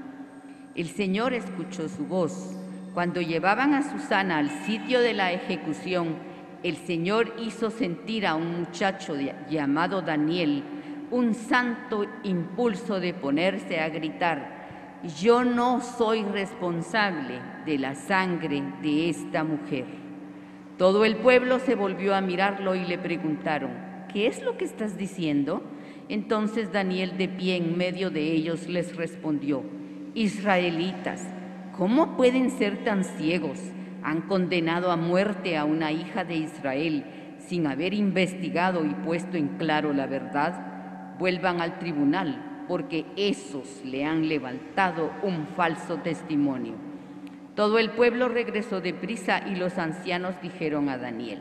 El 0.81 0.89
Señor 0.89 1.35
escuchó 1.35 1.91
su 1.91 2.07
voz. 2.07 2.57
Cuando 2.95 3.21
llevaban 3.21 3.75
a 3.75 3.83
Susana 3.83 4.39
al 4.39 4.49
sitio 4.65 5.03
de 5.03 5.13
la 5.13 5.31
ejecución, 5.31 6.15
el 6.63 6.75
Señor 6.75 7.35
hizo 7.39 7.71
sentir 7.71 8.27
a 8.27 8.35
un 8.35 8.61
muchacho 8.61 9.15
llamado 9.51 10.01
Daniel, 10.01 10.65
un 11.11 11.35
santo 11.35 12.07
impulso 12.23 12.99
de 12.99 13.13
ponerse 13.13 13.79
a 13.79 13.91
gritar, 13.91 15.03
yo 15.21 15.45
no 15.45 15.83
soy 15.83 16.23
responsable 16.23 17.43
de 17.67 17.77
la 17.77 17.95
sangre 17.95 18.63
de 18.81 19.11
esta 19.11 19.45
mujer. 19.45 19.85
Todo 20.79 21.05
el 21.05 21.17
pueblo 21.17 21.59
se 21.59 21.75
volvió 21.75 22.15
a 22.15 22.23
mirarlo 22.23 22.75
y 22.75 22.87
le 22.87 22.97
preguntaron, 22.97 23.73
¿qué 24.11 24.29
es 24.29 24.43
lo 24.43 24.57
que 24.57 24.65
estás 24.65 24.97
diciendo? 24.97 25.63
Entonces 26.09 26.73
Daniel 26.73 27.19
de 27.19 27.29
pie 27.29 27.57
en 27.57 27.77
medio 27.77 28.09
de 28.09 28.33
ellos 28.33 28.67
les 28.67 28.97
respondió, 28.97 29.63
Israelitas, 30.15 31.25
¿cómo 31.77 32.17
pueden 32.17 32.51
ser 32.51 32.85
tan 32.85 33.05
ciegos? 33.05 33.59
Han 34.03 34.23
condenado 34.23 34.91
a 34.91 34.97
muerte 34.97 35.57
a 35.57 35.65
una 35.65 35.93
hija 35.93 36.25
de 36.25 36.37
Israel 36.37 37.05
sin 37.39 37.67
haber 37.67 37.95
investigado 37.95 38.85
y 38.85 38.95
puesto 38.95 39.37
en 39.37 39.49
claro 39.57 39.93
la 39.93 40.07
verdad 40.07 41.17
vuelvan 41.19 41.61
al 41.61 41.79
tribunal, 41.79 42.65
porque 42.67 43.05
esos 43.17 43.83
le 43.85 44.05
han 44.05 44.29
levantado 44.29 45.13
un 45.23 45.47
falso 45.47 45.99
testimonio. 45.99 46.75
Todo 47.55 47.79
el 47.79 47.91
pueblo 47.91 48.29
regresó 48.29 48.81
deprisa 48.81 49.47
y 49.47 49.57
los 49.57 49.79
ancianos 49.79 50.35
dijeron 50.43 50.89
a 50.89 50.99
Daniel, 50.99 51.41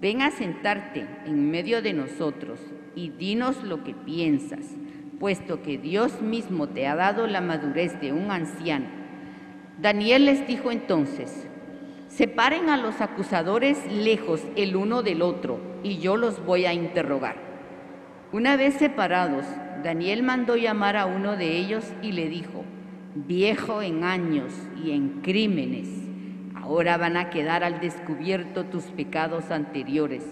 ven 0.00 0.22
a 0.22 0.30
sentarte 0.30 1.06
en 1.24 1.50
medio 1.50 1.82
de 1.82 1.92
nosotros 1.92 2.60
y 2.94 3.10
dinos 3.10 3.64
lo 3.64 3.84
que 3.84 3.94
piensas, 3.94 4.76
puesto 5.18 5.62
que 5.62 5.78
Dios 5.78 6.22
mismo 6.22 6.68
te 6.68 6.86
ha 6.86 6.94
dado 6.94 7.26
la 7.26 7.40
madurez 7.40 8.00
de 8.00 8.12
un 8.12 8.30
anciano. 8.30 8.86
Daniel 9.80 10.24
les 10.24 10.46
dijo 10.46 10.70
entonces, 10.70 11.46
separen 12.08 12.68
a 12.68 12.76
los 12.76 13.00
acusadores 13.00 13.78
lejos 13.90 14.42
el 14.56 14.76
uno 14.76 15.02
del 15.02 15.22
otro 15.22 15.60
y 15.82 15.98
yo 15.98 16.16
los 16.16 16.44
voy 16.44 16.66
a 16.66 16.72
interrogar. 16.72 17.36
Una 18.32 18.56
vez 18.56 18.74
separados, 18.74 19.44
Daniel 19.82 20.22
mandó 20.22 20.56
llamar 20.56 20.96
a 20.96 21.06
uno 21.06 21.36
de 21.36 21.56
ellos 21.56 21.84
y 22.02 22.12
le 22.12 22.28
dijo, 22.28 22.64
viejo 23.14 23.82
en 23.82 24.04
años 24.04 24.52
y 24.84 24.90
en 24.90 25.20
crímenes, 25.22 25.88
ahora 26.54 26.96
van 26.96 27.16
a 27.16 27.30
quedar 27.30 27.64
al 27.64 27.80
descubierto 27.80 28.64
tus 28.64 28.84
pecados 28.84 29.50
anteriores, 29.50 30.24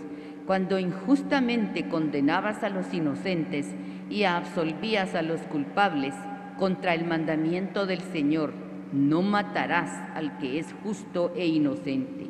cuando 0.47 0.79
injustamente 0.79 1.89
condenabas 1.89 2.63
a 2.63 2.69
los 2.69 2.93
inocentes 2.93 3.75
y 4.11 4.25
absolvías 4.25 5.15
a 5.15 5.23
los 5.23 5.41
culpables 5.43 6.15
contra 6.59 6.95
el 6.95 7.05
mandamiento 7.05 7.87
del 7.87 8.01
Señor, 8.01 8.53
no 8.93 9.23
matarás 9.23 9.91
al 10.15 10.39
que 10.39 10.59
es 10.59 10.75
justo 10.83 11.33
e 11.37 11.47
inocente. 11.47 12.27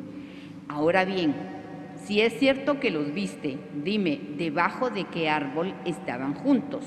Ahora 0.67 1.05
bien, 1.05 1.33
si 1.95 2.21
es 2.21 2.37
cierto 2.39 2.79
que 2.79 2.91
los 2.91 3.13
viste, 3.13 3.57
dime, 3.83 4.19
¿debajo 4.37 4.89
de 4.89 5.05
qué 5.05 5.29
árbol 5.29 5.73
estaban 5.85 6.33
juntos? 6.33 6.85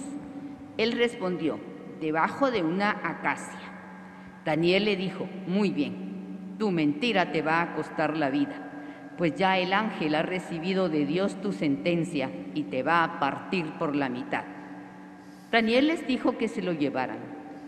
Él 0.77 0.93
respondió, 0.93 1.59
debajo 2.01 2.51
de 2.51 2.63
una 2.63 2.91
acacia. 2.91 3.61
Daniel 4.45 4.85
le 4.87 4.97
dijo, 4.97 5.29
muy 5.47 5.71
bien, 5.71 6.57
tu 6.59 6.71
mentira 6.71 7.33
te 7.33 7.43
va 7.43 7.63
a 7.63 7.75
costar 7.75 8.17
la 8.17 8.31
vida, 8.31 8.71
pues 9.17 9.35
ya 9.35 9.59
el 9.59 9.73
ángel 9.73 10.15
ha 10.15 10.23
recibido 10.23 10.89
de 10.89 11.07
Dios 11.07 11.41
tu 11.41 11.53
sentencia 11.53 12.31
y 12.55 12.65
te 12.65 12.83
va 12.83 13.05
a 13.05 13.21
partir 13.21 13.67
por 13.79 13.95
la 13.95 14.09
mitad. 14.09 14.45
Daniel 15.51 15.89
les 15.89 16.07
dijo 16.07 16.39
que 16.39 16.49
se 16.49 16.63
lo 16.63 16.73
llevaran. 16.73 17.19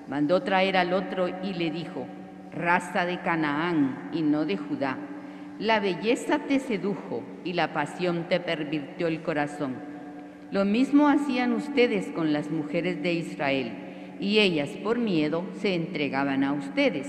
Mandó 0.08 0.42
traer 0.42 0.76
al 0.76 0.92
otro 0.92 1.28
y 1.28 1.54
le 1.54 1.70
dijo, 1.70 2.06
raza 2.52 3.06
de 3.06 3.20
Canaán 3.20 4.10
y 4.12 4.22
no 4.22 4.44
de 4.44 4.56
Judá 4.56 4.98
la 5.62 5.78
belleza 5.78 6.40
te 6.40 6.58
sedujo 6.58 7.22
y 7.44 7.52
la 7.52 7.72
pasión 7.72 8.26
te 8.28 8.40
pervirtió 8.40 9.06
el 9.06 9.22
corazón. 9.22 9.76
Lo 10.50 10.64
mismo 10.64 11.06
hacían 11.06 11.52
ustedes 11.52 12.08
con 12.08 12.32
las 12.32 12.50
mujeres 12.50 13.00
de 13.00 13.12
Israel, 13.12 14.16
y 14.18 14.40
ellas 14.40 14.70
por 14.82 14.98
miedo 14.98 15.44
se 15.54 15.76
entregaban 15.76 16.42
a 16.42 16.52
ustedes. 16.52 17.08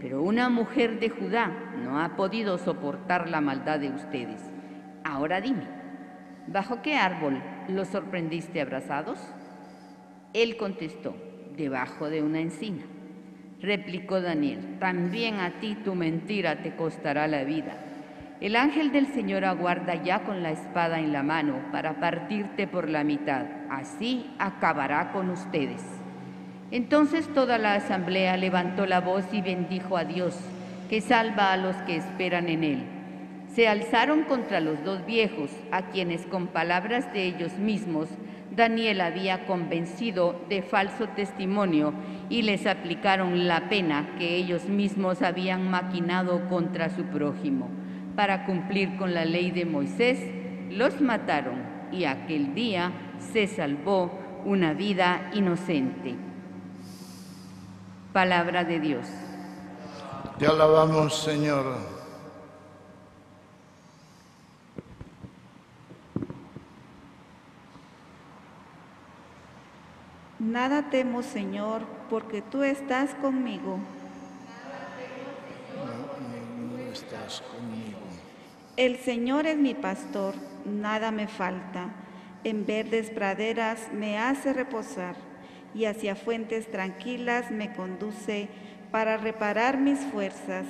Pero 0.00 0.22
una 0.22 0.48
mujer 0.48 0.98
de 0.98 1.10
Judá 1.10 1.52
no 1.84 2.00
ha 2.00 2.16
podido 2.16 2.56
soportar 2.56 3.28
la 3.28 3.42
maldad 3.42 3.80
de 3.80 3.90
ustedes. 3.90 4.40
Ahora 5.04 5.42
dime, 5.42 5.64
¿bajo 6.46 6.80
qué 6.80 6.96
árbol 6.96 7.42
los 7.68 7.88
sorprendiste 7.88 8.62
abrazados? 8.62 9.18
Él 10.32 10.56
contestó, 10.56 11.14
debajo 11.56 12.08
de 12.08 12.22
una 12.22 12.40
encina. 12.40 12.82
Replicó 13.60 14.20
Daniel, 14.20 14.78
también 14.78 15.40
a 15.40 15.60
ti 15.60 15.76
tu 15.84 15.94
mentira 15.94 16.62
te 16.62 16.74
costará 16.76 17.26
la 17.28 17.44
vida 17.44 17.90
el 18.40 18.56
ángel 18.56 18.90
del 18.90 19.06
Señor 19.08 19.44
aguarda 19.44 20.02
ya 20.02 20.20
con 20.20 20.42
la 20.42 20.50
espada 20.50 20.98
en 20.98 21.12
la 21.12 21.22
mano 21.22 21.56
para 21.72 22.00
partirte 22.00 22.66
por 22.66 22.88
la 22.88 23.04
mitad. 23.04 23.44
Así 23.68 24.30
acabará 24.38 25.12
con 25.12 25.28
ustedes. 25.28 25.82
Entonces 26.70 27.28
toda 27.34 27.58
la 27.58 27.74
asamblea 27.74 28.38
levantó 28.38 28.86
la 28.86 29.00
voz 29.00 29.26
y 29.32 29.42
bendijo 29.42 29.98
a 29.98 30.04
Dios, 30.04 30.38
que 30.88 31.02
salva 31.02 31.52
a 31.52 31.58
los 31.58 31.76
que 31.82 31.96
esperan 31.96 32.48
en 32.48 32.64
Él. 32.64 32.82
Se 33.54 33.68
alzaron 33.68 34.22
contra 34.22 34.60
los 34.60 34.82
dos 34.84 35.04
viejos, 35.04 35.50
a 35.70 35.90
quienes 35.90 36.24
con 36.24 36.46
palabras 36.46 37.12
de 37.12 37.24
ellos 37.24 37.58
mismos 37.58 38.08
Daniel 38.54 39.00
había 39.00 39.46
convencido 39.46 40.40
de 40.48 40.62
falso 40.62 41.08
testimonio 41.08 41.92
y 42.28 42.42
les 42.42 42.66
aplicaron 42.66 43.46
la 43.46 43.68
pena 43.68 44.16
que 44.18 44.36
ellos 44.36 44.64
mismos 44.64 45.22
habían 45.22 45.70
maquinado 45.70 46.48
contra 46.48 46.90
su 46.90 47.04
prójimo. 47.04 47.68
Para 48.16 48.46
cumplir 48.46 48.96
con 48.96 49.14
la 49.14 49.24
ley 49.24 49.50
de 49.50 49.64
Moisés, 49.64 50.18
los 50.70 51.00
mataron 51.00 51.62
y 51.92 52.04
aquel 52.04 52.54
día 52.54 52.92
se 53.18 53.46
salvó 53.46 54.10
una 54.44 54.74
vida 54.74 55.30
inocente. 55.32 56.16
Palabra 58.12 58.64
de 58.64 58.80
Dios. 58.80 59.06
Te 60.38 60.46
alabamos, 60.46 61.22
Señor. 61.22 61.99
Nada 70.40 70.88
temo, 70.88 71.22
Señor, 71.22 71.82
porque 72.08 72.40
tú 72.40 72.62
estás 72.62 73.14
conmigo. 73.16 73.78
No, 75.76 76.78
no 76.78 76.78
estás 76.90 77.42
conmigo. 77.42 77.98
El 78.78 78.96
Señor 78.96 79.46
es 79.46 79.58
mi 79.58 79.74
pastor, 79.74 80.34
nada 80.64 81.10
me 81.10 81.28
falta. 81.28 81.90
En 82.42 82.64
verdes 82.64 83.10
praderas 83.10 83.92
me 83.92 84.18
hace 84.18 84.54
reposar 84.54 85.14
y 85.74 85.84
hacia 85.84 86.16
fuentes 86.16 86.70
tranquilas 86.70 87.50
me 87.50 87.74
conduce 87.74 88.48
para 88.90 89.18
reparar 89.18 89.76
mis 89.76 90.00
fuerzas. 90.00 90.64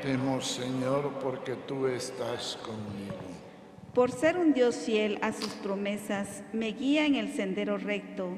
Temo, 0.00 0.40
Señor, 0.40 1.12
porque 1.22 1.56
tú 1.66 1.86
estás 1.88 2.58
conmigo. 2.64 3.23
Por 3.94 4.10
ser 4.10 4.36
un 4.38 4.54
Dios 4.54 4.74
fiel 4.74 5.20
a 5.22 5.32
sus 5.32 5.54
promesas, 5.54 6.42
me 6.52 6.72
guía 6.72 7.06
en 7.06 7.14
el 7.14 7.32
sendero 7.32 7.78
recto. 7.78 8.28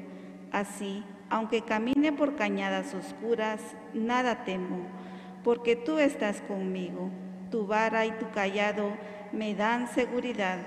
Así, 0.51 1.03
aunque 1.31 1.63
camine 1.63 2.13
por 2.13 2.35
cañadas 2.35 2.93
oscuras, 2.93 3.59
nada 3.91 4.43
temo, 4.45 4.85
porque 5.43 5.75
tú 5.75 5.97
estás 5.97 6.41
conmigo. 6.41 7.09
Tu 7.49 7.65
vara 7.65 8.05
y 8.05 8.11
tu 8.11 8.29
callado 8.29 8.95
me 9.31 9.55
dan 9.55 9.87
seguridad. 9.87 10.59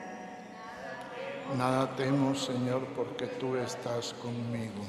Nada 1.57 1.95
temo, 1.95 2.35
Señor, 2.35 2.85
porque 2.97 3.27
tú 3.27 3.55
estás 3.55 4.13
conmigo. 4.15 4.83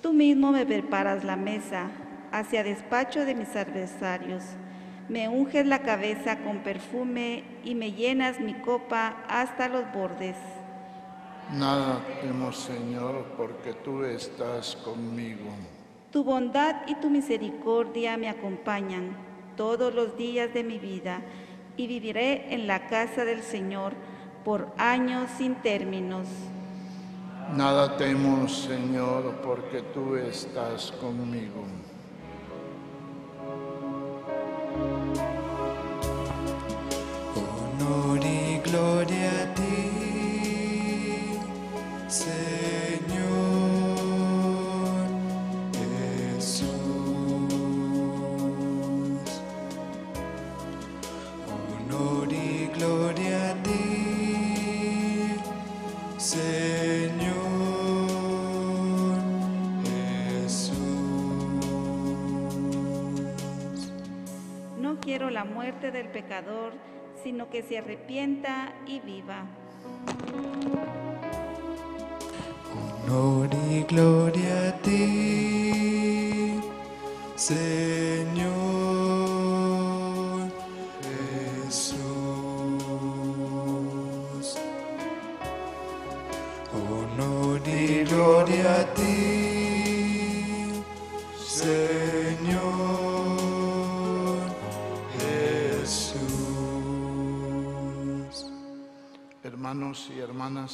Tú 0.00 0.12
mismo 0.12 0.52
me 0.52 0.64
preparas 0.64 1.24
la 1.24 1.34
mesa 1.34 1.90
hacia 2.30 2.62
despacho 2.62 3.24
de 3.24 3.34
mis 3.34 3.56
adversarios. 3.56 4.44
Me 5.10 5.28
unges 5.28 5.66
la 5.66 5.80
cabeza 5.80 6.38
con 6.44 6.58
perfume 6.58 7.42
y 7.64 7.74
me 7.74 7.90
llenas 7.90 8.38
mi 8.38 8.54
copa 8.54 9.24
hasta 9.28 9.66
los 9.66 9.92
bordes. 9.92 10.36
Nada 11.52 12.00
temo, 12.20 12.52
Señor, 12.52 13.24
porque 13.36 13.72
tú 13.72 14.04
estás 14.04 14.76
conmigo. 14.76 15.50
Tu 16.12 16.22
bondad 16.22 16.82
y 16.86 16.94
tu 16.94 17.10
misericordia 17.10 18.16
me 18.16 18.28
acompañan 18.28 19.16
todos 19.56 19.92
los 19.92 20.16
días 20.16 20.54
de 20.54 20.62
mi 20.62 20.78
vida 20.78 21.22
y 21.76 21.88
viviré 21.88 22.54
en 22.54 22.68
la 22.68 22.86
casa 22.86 23.24
del 23.24 23.42
Señor 23.42 23.94
por 24.44 24.68
años 24.78 25.28
sin 25.38 25.56
términos. 25.56 26.28
Nada 27.56 27.96
temo, 27.96 28.46
Señor, 28.46 29.40
porque 29.42 29.82
tú 29.92 30.14
estás 30.14 30.92
conmigo. 30.92 31.64
Pecador, 66.30 66.72
sino 67.24 67.50
que 67.50 67.62
se 67.62 67.78
arrepienta 67.78 68.72
y 68.86 69.00
viva. 69.00 69.46
Honor 73.04 73.48
y 73.68 73.82
gloria 73.82 74.69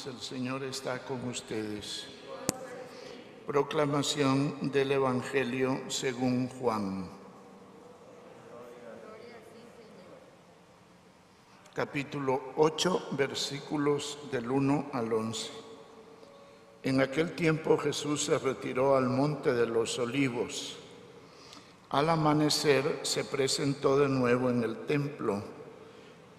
el 0.04 0.20
Señor 0.20 0.62
está 0.62 0.98
con 0.98 1.26
ustedes. 1.26 2.04
Proclamación 3.46 4.70
del 4.70 4.92
Evangelio 4.92 5.80
según 5.88 6.48
Juan. 6.48 7.08
Capítulo 11.72 12.52
8, 12.56 13.08
versículos 13.12 14.18
del 14.30 14.50
1 14.50 14.90
al 14.92 15.10
11. 15.10 15.50
En 16.82 17.00
aquel 17.00 17.34
tiempo 17.34 17.78
Jesús 17.78 18.26
se 18.26 18.38
retiró 18.38 18.96
al 18.96 19.08
monte 19.08 19.54
de 19.54 19.66
los 19.66 19.98
olivos. 19.98 20.76
Al 21.88 22.10
amanecer 22.10 23.00
se 23.02 23.24
presentó 23.24 23.98
de 23.98 24.10
nuevo 24.10 24.50
en 24.50 24.62
el 24.62 24.76
templo 24.84 25.42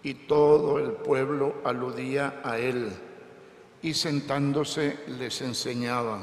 y 0.03 0.13
todo 0.13 0.77
el 0.77 0.91
pueblo 0.91 1.55
aludía 1.63 2.39
a 2.43 2.59
él 2.59 3.06
y 3.87 3.93
sentándose 3.93 4.99
les 5.17 5.41
enseñaba. 5.41 6.19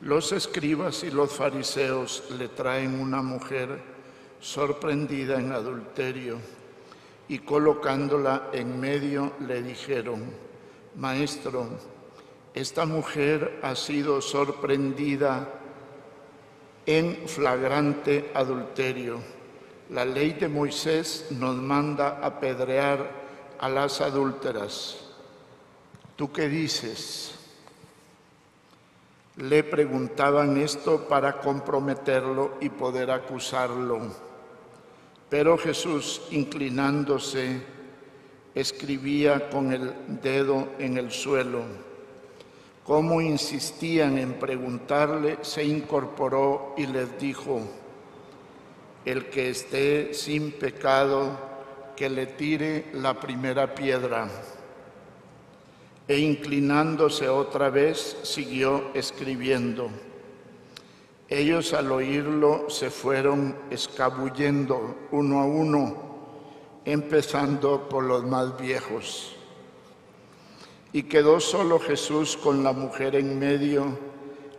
Los 0.00 0.32
escribas 0.32 1.04
y 1.04 1.12
los 1.12 1.32
fariseos 1.32 2.24
le 2.36 2.48
traen 2.48 2.98
una 2.98 3.22
mujer 3.22 3.80
sorprendida 4.40 5.38
en 5.38 5.52
adulterio 5.52 6.38
y 7.28 7.38
colocándola 7.38 8.50
en 8.52 8.80
medio 8.80 9.34
le 9.46 9.62
dijeron, 9.62 10.24
Maestro, 10.96 11.68
esta 12.54 12.86
mujer 12.86 13.60
ha 13.62 13.76
sido 13.76 14.20
sorprendida 14.20 15.48
en 16.86 17.28
flagrante 17.28 18.32
adulterio. 18.34 19.20
La 19.90 20.04
ley 20.04 20.32
de 20.32 20.48
Moisés 20.48 21.28
nos 21.30 21.54
manda 21.54 22.18
apedrear 22.20 23.08
a 23.60 23.68
las 23.68 24.00
adúlteras. 24.00 25.05
¿Tú 26.16 26.32
qué 26.32 26.48
dices? 26.48 27.34
Le 29.36 29.62
preguntaban 29.62 30.56
esto 30.56 31.06
para 31.06 31.40
comprometerlo 31.40 32.54
y 32.58 32.70
poder 32.70 33.10
acusarlo. 33.10 34.00
Pero 35.28 35.58
Jesús, 35.58 36.22
inclinándose, 36.30 37.60
escribía 38.54 39.50
con 39.50 39.74
el 39.74 39.92
dedo 40.22 40.68
en 40.78 40.96
el 40.96 41.10
suelo. 41.10 41.64
Como 42.82 43.20
insistían 43.20 44.16
en 44.16 44.34
preguntarle, 44.34 45.38
se 45.42 45.64
incorporó 45.64 46.74
y 46.78 46.86
les 46.86 47.18
dijo, 47.18 47.60
el 49.04 49.26
que 49.26 49.50
esté 49.50 50.14
sin 50.14 50.52
pecado, 50.52 51.38
que 51.94 52.08
le 52.08 52.26
tire 52.26 52.86
la 52.94 53.20
primera 53.20 53.74
piedra. 53.74 54.28
E 56.08 56.18
inclinándose 56.18 57.28
otra 57.28 57.70
vez, 57.70 58.18
siguió 58.22 58.90
escribiendo. 58.94 59.90
Ellos 61.28 61.72
al 61.72 61.90
oírlo 61.90 62.70
se 62.70 62.90
fueron 62.90 63.56
escabullendo 63.70 65.08
uno 65.10 65.40
a 65.40 65.44
uno, 65.44 65.96
empezando 66.84 67.88
por 67.88 68.04
los 68.04 68.24
más 68.24 68.56
viejos. 68.56 69.34
Y 70.92 71.02
quedó 71.02 71.40
solo 71.40 71.80
Jesús 71.80 72.36
con 72.36 72.62
la 72.62 72.72
mujer 72.72 73.16
en 73.16 73.38
medio 73.38 73.98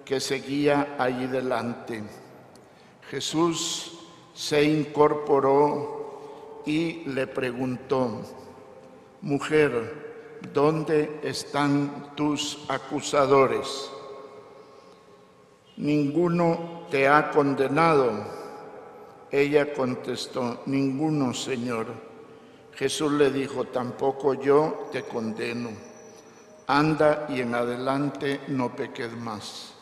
que 0.04 0.20
seguía 0.20 0.96
allí 1.00 1.28
delante. 1.28 2.04
Jesús 3.10 3.98
se 4.34 4.64
incorporó 4.64 6.62
y 6.66 7.06
le 7.06 7.28
preguntó, 7.28 8.22
mujer, 9.22 10.17
¿dónde 10.54 11.20
están 11.24 12.16
tus 12.16 12.66
acusadores? 12.70 13.90
Ninguno 15.78 16.86
te 16.90 17.08
ha 17.08 17.30
condenado. 17.32 18.12
Ella 19.30 19.74
contestó, 19.74 20.62
ninguno, 20.66 21.34
Señor. 21.34 21.88
Jesús 22.74 23.12
le 23.12 23.32
dijo, 23.32 23.66
tampoco 23.66 24.34
yo 24.36 24.90
te 24.92 25.04
condeno. 25.04 25.70
Anda 26.68 27.26
y 27.30 27.42
en 27.42 27.56
adelante 27.56 28.42
no 28.48 28.76
peques 28.76 29.12
más. 29.16 29.74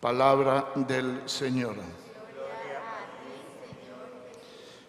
Palabra 0.00 0.72
del 0.74 1.22
Señor. 1.26 1.76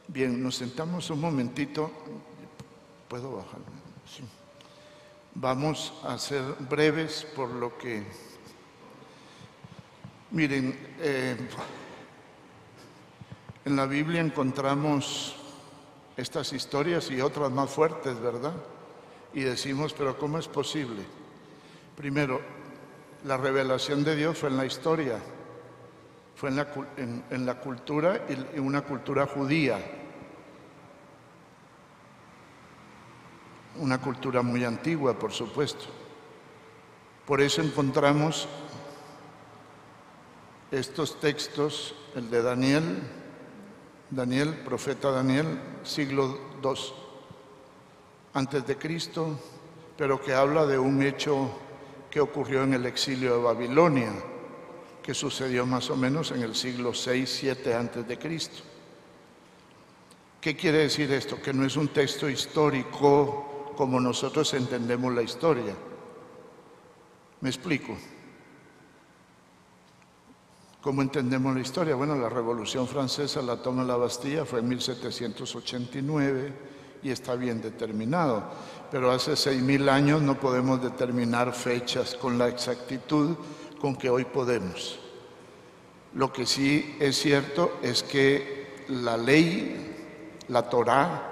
Bien, 0.08 0.42
nos 0.44 0.56
sentamos 0.56 1.10
un 1.10 1.22
momentito. 1.22 1.90
¿Puedo 3.12 3.30
bajar? 3.36 3.60
Sí. 4.08 4.24
Vamos 5.36 5.92
a 6.06 6.18
ser 6.18 6.44
breves 6.70 7.28
por 7.36 7.50
lo 7.50 7.78
que... 7.78 8.06
Miren, 10.30 10.80
eh, 11.02 11.36
en 13.66 13.76
la 13.76 13.86
Biblia 13.86 14.22
encontramos 14.22 15.36
estas 16.16 16.54
historias 16.54 17.12
y 17.12 17.20
otras 17.20 17.52
más 17.52 17.70
fuertes, 17.70 18.18
¿verdad? 18.18 18.54
Y 19.34 19.42
decimos, 19.42 19.92
pero 19.92 20.18
¿cómo 20.18 20.38
es 20.38 20.48
posible? 20.48 21.02
Primero, 21.98 22.40
la 23.26 23.36
revelación 23.36 24.06
de 24.06 24.16
Dios 24.16 24.38
fue 24.38 24.48
en 24.48 24.56
la 24.56 24.66
historia, 24.66 25.20
fue 26.38 26.48
en 26.48 26.56
la, 26.56 26.68
en, 27.30 27.46
la 27.46 27.60
cultura 27.60 28.26
y 28.30 28.56
en 28.56 28.64
una 28.66 28.84
cultura 28.84 29.28
judía, 29.28 30.01
una 33.78 34.00
cultura 34.00 34.42
muy 34.42 34.64
antigua, 34.64 35.18
por 35.18 35.32
supuesto. 35.32 35.86
Por 37.26 37.42
eso 37.42 37.62
encontramos 37.62 38.48
estos 40.72 41.20
textos, 41.20 41.96
el 42.16 42.30
de 42.30 42.42
Daniel, 42.42 43.00
Daniel, 44.10 44.54
profeta 44.66 45.12
Daniel, 45.12 45.60
siglo 45.84 46.38
II 46.64 46.72
antes 48.34 48.66
de 48.66 48.78
Cristo, 48.78 49.40
pero 49.98 50.22
que 50.22 50.34
habla 50.34 50.66
de 50.66 50.80
un 50.80 51.02
hecho 51.04 51.52
que 52.10 52.20
ocurrió 52.20 52.64
en 52.64 52.74
el 52.74 52.86
exilio 52.86 53.36
de 53.36 53.44
Babilonia, 53.44 54.12
que 55.02 55.14
sucedió 55.14 55.66
más 55.66 55.90
o 55.90 55.96
menos 55.96 56.32
en 56.32 56.42
el 56.42 56.56
siglo 56.56 56.94
6, 56.94 57.30
7 57.30 57.74
antes 57.74 58.08
de 58.08 58.18
Cristo. 58.18 58.64
¿Qué 60.40 60.56
quiere 60.56 60.80
decir 60.80 61.12
esto? 61.12 61.42
Que 61.42 61.54
no 61.54 61.66
es 61.66 61.76
un 61.76 61.90
texto 61.90 62.30
histórico 62.30 63.51
como 63.76 64.00
nosotros 64.00 64.54
entendemos 64.54 65.14
la 65.14 65.22
historia. 65.22 65.76
¿Me 67.42 67.50
explico? 67.50 67.98
¿Cómo 70.82 71.02
entendemos 71.02 71.54
la 71.54 71.62
historia? 71.62 71.96
Bueno, 71.96 72.16
la 72.16 72.30
Revolución 72.30 72.88
Francesa, 72.88 73.42
la 73.42 73.62
toma 73.62 73.84
la 73.84 73.98
Bastilla 73.98 74.46
fue 74.46 74.60
en 74.60 74.70
1789 74.70 76.54
y 77.04 77.10
está 77.10 77.36
bien 77.36 77.62
determinado, 77.62 78.44
pero 78.90 79.12
hace 79.12 79.36
seis 79.36 79.62
mil 79.62 79.90
años 79.90 80.22
no 80.22 80.40
podemos 80.40 80.82
determinar 80.82 81.54
fechas 81.54 82.16
con 82.16 82.38
la 82.38 82.48
exactitud 82.48 83.36
con 83.80 83.96
que 83.96 84.10
hoy 84.10 84.26
podemos. 84.26 85.00
Lo 86.14 86.34
que 86.34 86.46
sí 86.46 86.98
es 87.00 87.18
cierto 87.18 87.78
es 87.82 88.04
que 88.04 88.86
la 88.90 89.18
ley, 89.18 90.36
la 90.48 90.70
Torá, 90.70 91.31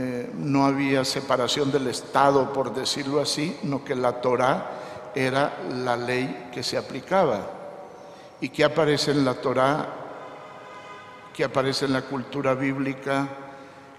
eh, 0.00 0.30
no 0.32 0.64
había 0.64 1.04
separación 1.04 1.72
del 1.72 1.88
Estado, 1.88 2.52
por 2.52 2.72
decirlo 2.72 3.20
así, 3.20 3.58
no 3.64 3.84
que 3.84 3.96
la 3.96 4.20
Torá 4.20 4.70
era 5.12 5.58
la 5.74 5.96
ley 5.96 6.50
que 6.52 6.62
se 6.62 6.78
aplicaba. 6.78 7.50
Y 8.40 8.50
que 8.50 8.62
aparece 8.62 9.10
en 9.10 9.24
la 9.24 9.34
Torá, 9.34 9.88
que 11.34 11.42
aparece 11.42 11.86
en 11.86 11.94
la 11.94 12.02
cultura 12.02 12.54
bíblica, 12.54 13.28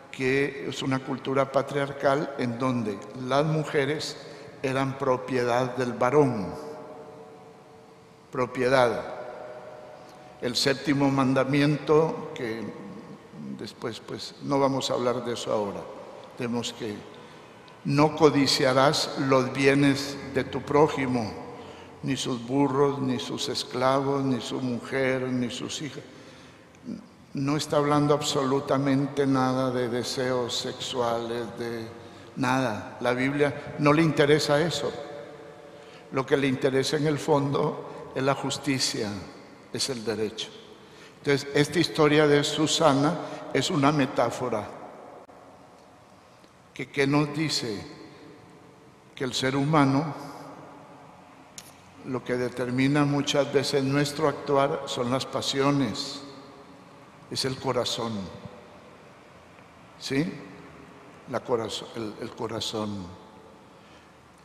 que 0.09 0.69
es 0.69 0.81
una 0.81 0.99
cultura 0.99 1.51
patriarcal 1.51 2.33
en 2.37 2.57
donde 2.57 2.97
las 3.27 3.43
mujeres 3.43 4.15
eran 4.63 4.97
propiedad 4.97 5.75
del 5.75 5.91
varón, 5.91 6.47
propiedad. 8.31 9.03
El 10.41 10.55
séptimo 10.55 11.11
mandamiento, 11.11 12.31
que 12.33 12.88
después 13.57 13.99
pues 13.99 14.35
no 14.43 14.59
vamos 14.59 14.89
a 14.89 14.93
hablar 14.93 15.25
de 15.25 15.33
eso 15.33 15.51
ahora, 15.51 15.81
tenemos 16.37 16.73
que 16.73 16.95
no 17.85 18.15
codiciarás 18.15 19.17
los 19.27 19.53
bienes 19.53 20.17
de 20.33 20.43
tu 20.43 20.61
prójimo, 20.61 21.31
ni 22.03 22.15
sus 22.17 22.45
burros, 22.45 22.99
ni 22.99 23.19
sus 23.19 23.49
esclavos, 23.49 24.23
ni 24.23 24.41
su 24.41 24.61
mujer, 24.61 25.23
ni 25.23 25.49
sus 25.49 25.81
hijas. 25.81 26.03
No 27.33 27.57
está 27.57 27.77
hablando 27.77 28.13
absolutamente 28.13 29.25
nada 29.27 29.71
de 29.71 29.87
deseos 29.87 30.57
sexuales, 30.57 31.45
de 31.57 31.87
nada. 32.35 32.97
La 33.01 33.13
Biblia 33.13 33.75
no 33.79 33.93
le 33.93 34.01
interesa 34.01 34.59
eso. 34.61 34.91
Lo 36.11 36.25
que 36.25 36.37
le 36.37 36.47
interesa 36.47 36.97
en 36.97 37.07
el 37.07 37.19
fondo 37.19 38.11
es 38.15 38.23
la 38.23 38.33
justicia, 38.33 39.09
es 39.71 39.89
el 39.89 40.03
derecho. 40.03 40.49
Entonces, 41.19 41.47
esta 41.53 41.79
historia 41.79 42.27
de 42.27 42.43
Susana 42.43 43.17
es 43.53 43.69
una 43.69 43.91
metáfora 43.91 44.79
que 46.73 46.89
¿qué 46.89 47.05
nos 47.05 47.35
dice? 47.35 47.85
Que 49.13 49.25
el 49.25 49.33
ser 49.33 49.57
humano 49.57 50.15
lo 52.05 52.23
que 52.23 52.37
determina 52.37 53.03
muchas 53.03 53.51
veces 53.51 53.83
nuestro 53.83 54.29
actuar 54.29 54.83
son 54.85 55.11
las 55.11 55.25
pasiones, 55.25 56.21
es 57.29 57.43
el 57.43 57.57
corazón. 57.57 58.13
¿Sí? 59.99 60.31
La 61.29 61.43
el 62.21 62.31
corazón. 62.31 63.05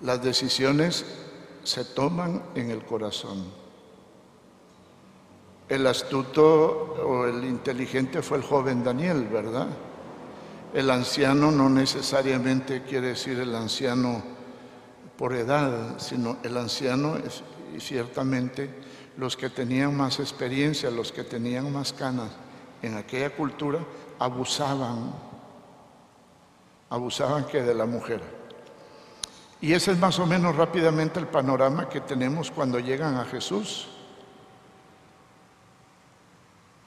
Las 0.01 0.21
decisiones 0.21 1.07
se 1.63 1.85
toman 1.85 2.43
en 2.57 2.73
el 2.73 2.85
corazón. 2.85 3.64
El 5.69 5.87
astuto 5.87 6.95
o 7.07 7.27
el 7.27 7.45
inteligente 7.45 8.23
fue 8.23 8.39
el 8.39 8.45
joven 8.45 8.85
Daniel, 8.85 9.27
¿verdad? 9.29 9.69
El 10.75 10.91
anciano 10.91 11.51
no 11.51 11.71
necesariamente 11.71 12.83
quiere 12.83 13.09
decir 13.09 13.39
el 13.39 13.55
anciano 13.55 14.23
por 15.17 15.35
edad, 15.35 15.99
sino 15.99 16.37
el 16.43 16.57
anciano 16.57 17.17
y 17.75 17.81
ciertamente 17.81 18.69
los 19.17 19.37
que 19.37 19.49
tenían 19.49 19.97
más 19.97 20.19
experiencia, 20.21 20.91
los 20.91 21.13
que 21.13 21.25
tenían 21.25 21.73
más 21.73 21.93
canas 21.93 22.31
en 22.83 22.97
aquella 22.97 23.31
cultura, 23.31 23.79
abusaban, 24.19 25.13
abusaban 26.91 27.45
que 27.45 27.63
de 27.63 27.75
la 27.75 27.87
mujer. 27.87 28.21
Y 29.61 29.73
ese 29.73 29.93
es 29.93 29.99
más 29.99 30.19
o 30.19 30.27
menos 30.27 30.57
rápidamente 30.57 31.19
el 31.19 31.27
panorama 31.27 31.89
que 31.89 32.01
tenemos 32.01 32.51
cuando 32.51 32.79
llegan 32.79 33.17
a 33.17 33.25
Jesús. 33.25 33.89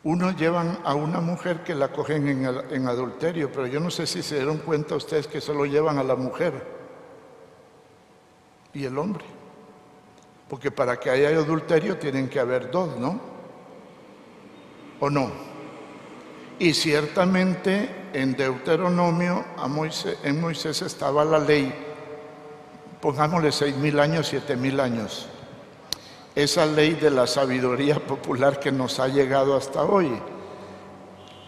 Uno 0.07 0.31
llevan 0.31 0.79
a 0.85 0.95
una 0.95 1.19
mujer 1.19 1.65
que 1.65 1.75
la 1.75 1.89
cogen 1.89 2.29
en, 2.29 2.87
adulterio, 2.87 3.51
pero 3.51 3.67
yo 3.67 3.81
no 3.81 3.91
sé 3.91 4.07
si 4.07 4.23
se 4.23 4.35
dieron 4.35 4.59
cuenta 4.59 4.95
ustedes 4.95 5.27
que 5.27 5.41
solo 5.41 5.65
llevan 5.65 5.97
a 5.97 6.03
la 6.03 6.15
mujer 6.15 6.65
y 8.73 8.85
el 8.85 8.97
hombre. 8.97 9.25
Porque 10.47 10.71
para 10.71 10.97
que 10.97 11.09
haya 11.09 11.27
adulterio 11.27 11.97
tienen 11.97 12.29
que 12.29 12.39
haber 12.39 12.71
dos, 12.71 12.97
¿no? 12.97 13.19
¿O 15.01 15.09
no? 15.09 15.29
Y 16.57 16.73
ciertamente 16.73 18.07
en 18.13 18.33
Deuteronomio 18.33 19.43
a 19.57 19.67
en 20.23 20.39
Moisés 20.39 20.83
estaba 20.83 21.25
la 21.25 21.39
ley, 21.39 21.73
pongámosle 23.01 23.51
seis 23.51 23.75
mil 23.75 23.99
años, 23.99 24.27
siete 24.27 24.55
mil 24.55 24.79
años 24.79 25.27
esa 26.37 26.67
ley 26.67 26.93
de 26.93 27.09
la 27.09 27.25
sabiduría 27.25 27.95
popular 28.07 28.59
que 28.59 28.71
nos 28.71 28.99
ha 28.99 29.07
llegado 29.07 29.57
hasta 29.57 29.81
hoy, 29.81 30.21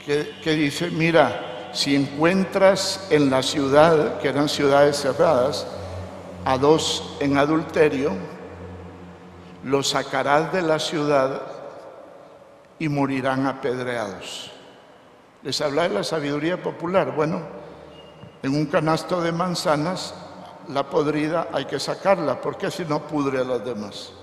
que, 0.04 0.56
dice, 0.56 0.90
mira, 0.90 1.70
si 1.74 1.96
encuentras 1.96 3.06
en 3.12 3.30
la 3.30 3.44
ciudad, 3.44 4.18
que 4.20 4.30
eran 4.30 4.50
ciudades 4.50 5.00
cerradas, 5.00 5.68
a 6.44 6.58
dos 6.58 7.16
en 7.20 7.38
adulterio, 7.38 8.14
los 9.64 9.90
sacarás 9.90 10.52
de 10.52 10.64
la 10.64 10.80
ciudad 10.80 11.44
y 12.80 12.90
morirán 12.90 13.46
apedreados. 13.46 14.50
Les 15.44 15.62
habla 15.62 15.84
de 15.84 15.90
la 15.90 16.04
sabiduría 16.04 16.64
popular. 16.64 17.14
Bueno, 17.16 17.42
en 18.42 18.56
un 18.56 18.66
canasto 18.66 19.22
de 19.22 19.32
manzanas, 19.32 20.16
la 20.70 20.90
podrida 20.90 21.50
hay 21.54 21.66
que 21.66 21.80
sacarla, 21.80 22.42
porque 22.42 22.72
si 22.72 22.86
no 22.86 23.06
pudre 23.06 23.42
a 23.42 23.44
las 23.44 23.64
demás. 23.64 24.14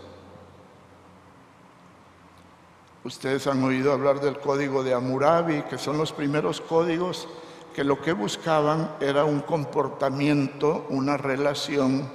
Ustedes 3.07 3.47
han 3.47 3.63
oído 3.63 3.93
hablar 3.93 4.19
del 4.19 4.41
código 4.41 4.83
de 4.83 4.93
Hammurabi, 4.93 5.63
que 5.71 5.79
son 5.79 5.97
los 5.97 6.13
primeros 6.13 6.61
códigos 6.61 7.29
que 7.73 7.85
lo 7.85 8.03
que 8.03 8.11
buscaban 8.13 8.97
era 8.99 9.25
un 9.25 9.43
comportamiento, 9.43 10.89
una 10.91 11.17
relación 11.17 12.11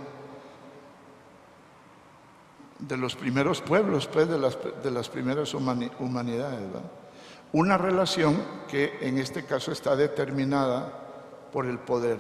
de 2.77 2.97
los 2.97 3.15
primeros 3.15 3.61
pueblos, 3.61 4.05
pues, 4.07 4.27
de 4.27 4.37
las, 4.37 4.57
de 4.83 4.91
las 4.91 5.07
primeras 5.07 5.53
humanidades. 5.53 6.59
Una 7.53 7.77
relación 7.77 8.43
que 8.67 8.97
en 8.99 9.17
este 9.17 9.45
caso 9.45 9.71
está 9.71 9.95
determinada 9.95 10.91
por 11.53 11.67
el 11.67 11.79
poder, 11.79 12.19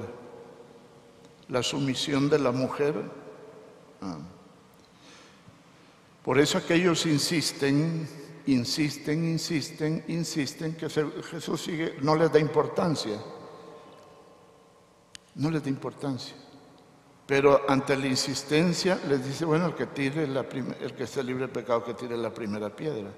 la 1.49 1.61
sumisión 1.61 2.29
de 2.29 2.39
la 2.39 2.53
mujer. 2.53 2.95
Ah. 4.01 4.17
Por 6.23 6.39
eso 6.39 6.57
aquellos 6.57 7.05
insisten, 7.05 8.20
insisten, 8.53 9.23
insisten, 9.23 10.03
insisten 10.07 10.75
que 10.75 10.89
Jesús 10.89 11.61
sigue, 11.61 11.95
no 12.01 12.15
les 12.15 12.31
da 12.31 12.39
importancia. 12.39 13.17
No 15.35 15.49
les 15.49 15.63
da 15.63 15.69
importancia. 15.69 16.35
Pero 17.25 17.61
ante 17.69 17.95
la 17.95 18.07
insistencia 18.07 18.99
les 19.07 19.25
dice, 19.25 19.45
bueno, 19.45 19.67
el 19.67 19.75
que 19.75 19.85
tire 19.87 20.27
la 20.27 20.41
el 20.41 20.93
que 20.93 21.03
esté 21.03 21.23
libre 21.23 21.47
de 21.47 21.53
pecado 21.53 21.83
que 21.83 21.93
tire 21.93 22.17
la 22.17 22.33
primera 22.33 22.75
piedra. 22.75 23.09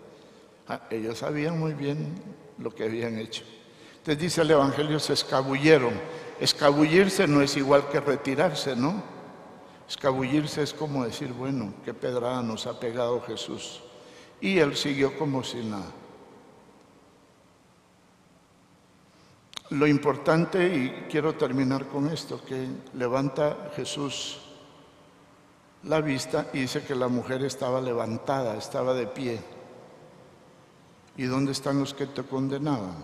Ah, 0.67 0.81
ellos 0.89 1.17
sabían 1.17 1.59
muy 1.59 1.73
bien 1.73 2.13
lo 2.59 2.73
que 2.73 2.83
habían 2.83 3.17
hecho. 3.17 3.43
Entonces 3.97 4.21
dice 4.21 4.41
el 4.41 4.51
Evangelio, 4.51 4.99
se 4.99 5.13
escabulleron. 5.13 5.93
Escabullirse 6.39 7.27
no 7.27 7.41
es 7.41 7.55
igual 7.57 7.87
que 7.89 7.99
retirarse, 7.99 8.75
¿no? 8.75 9.01
Escabullirse 9.87 10.61
es 10.61 10.73
como 10.73 11.05
decir, 11.05 11.33
bueno, 11.33 11.73
qué 11.83 11.93
pedrada 11.93 12.43
nos 12.43 12.67
ha 12.67 12.79
pegado 12.79 13.21
Jesús. 13.21 13.81
Y 14.43 14.59
él 14.59 14.75
siguió 14.75 15.17
como 15.17 15.41
si 15.41 15.63
nada. 15.63 15.85
Lo 19.69 19.87
importante, 19.87 20.67
y 20.67 21.07
quiero 21.09 21.35
terminar 21.35 21.87
con 21.87 22.09
esto, 22.09 22.43
que 22.43 22.67
levanta 22.93 23.71
Jesús 23.73 24.41
la 25.83 26.01
vista 26.01 26.47
y 26.51 26.59
dice 26.59 26.83
que 26.83 26.93
la 26.93 27.07
mujer 27.07 27.41
estaba 27.45 27.79
levantada, 27.79 28.57
estaba 28.57 28.93
de 28.93 29.07
pie. 29.07 29.39
¿Y 31.15 31.23
dónde 31.23 31.53
están 31.53 31.79
los 31.79 31.93
que 31.93 32.07
te 32.07 32.23
condenaban? 32.23 32.97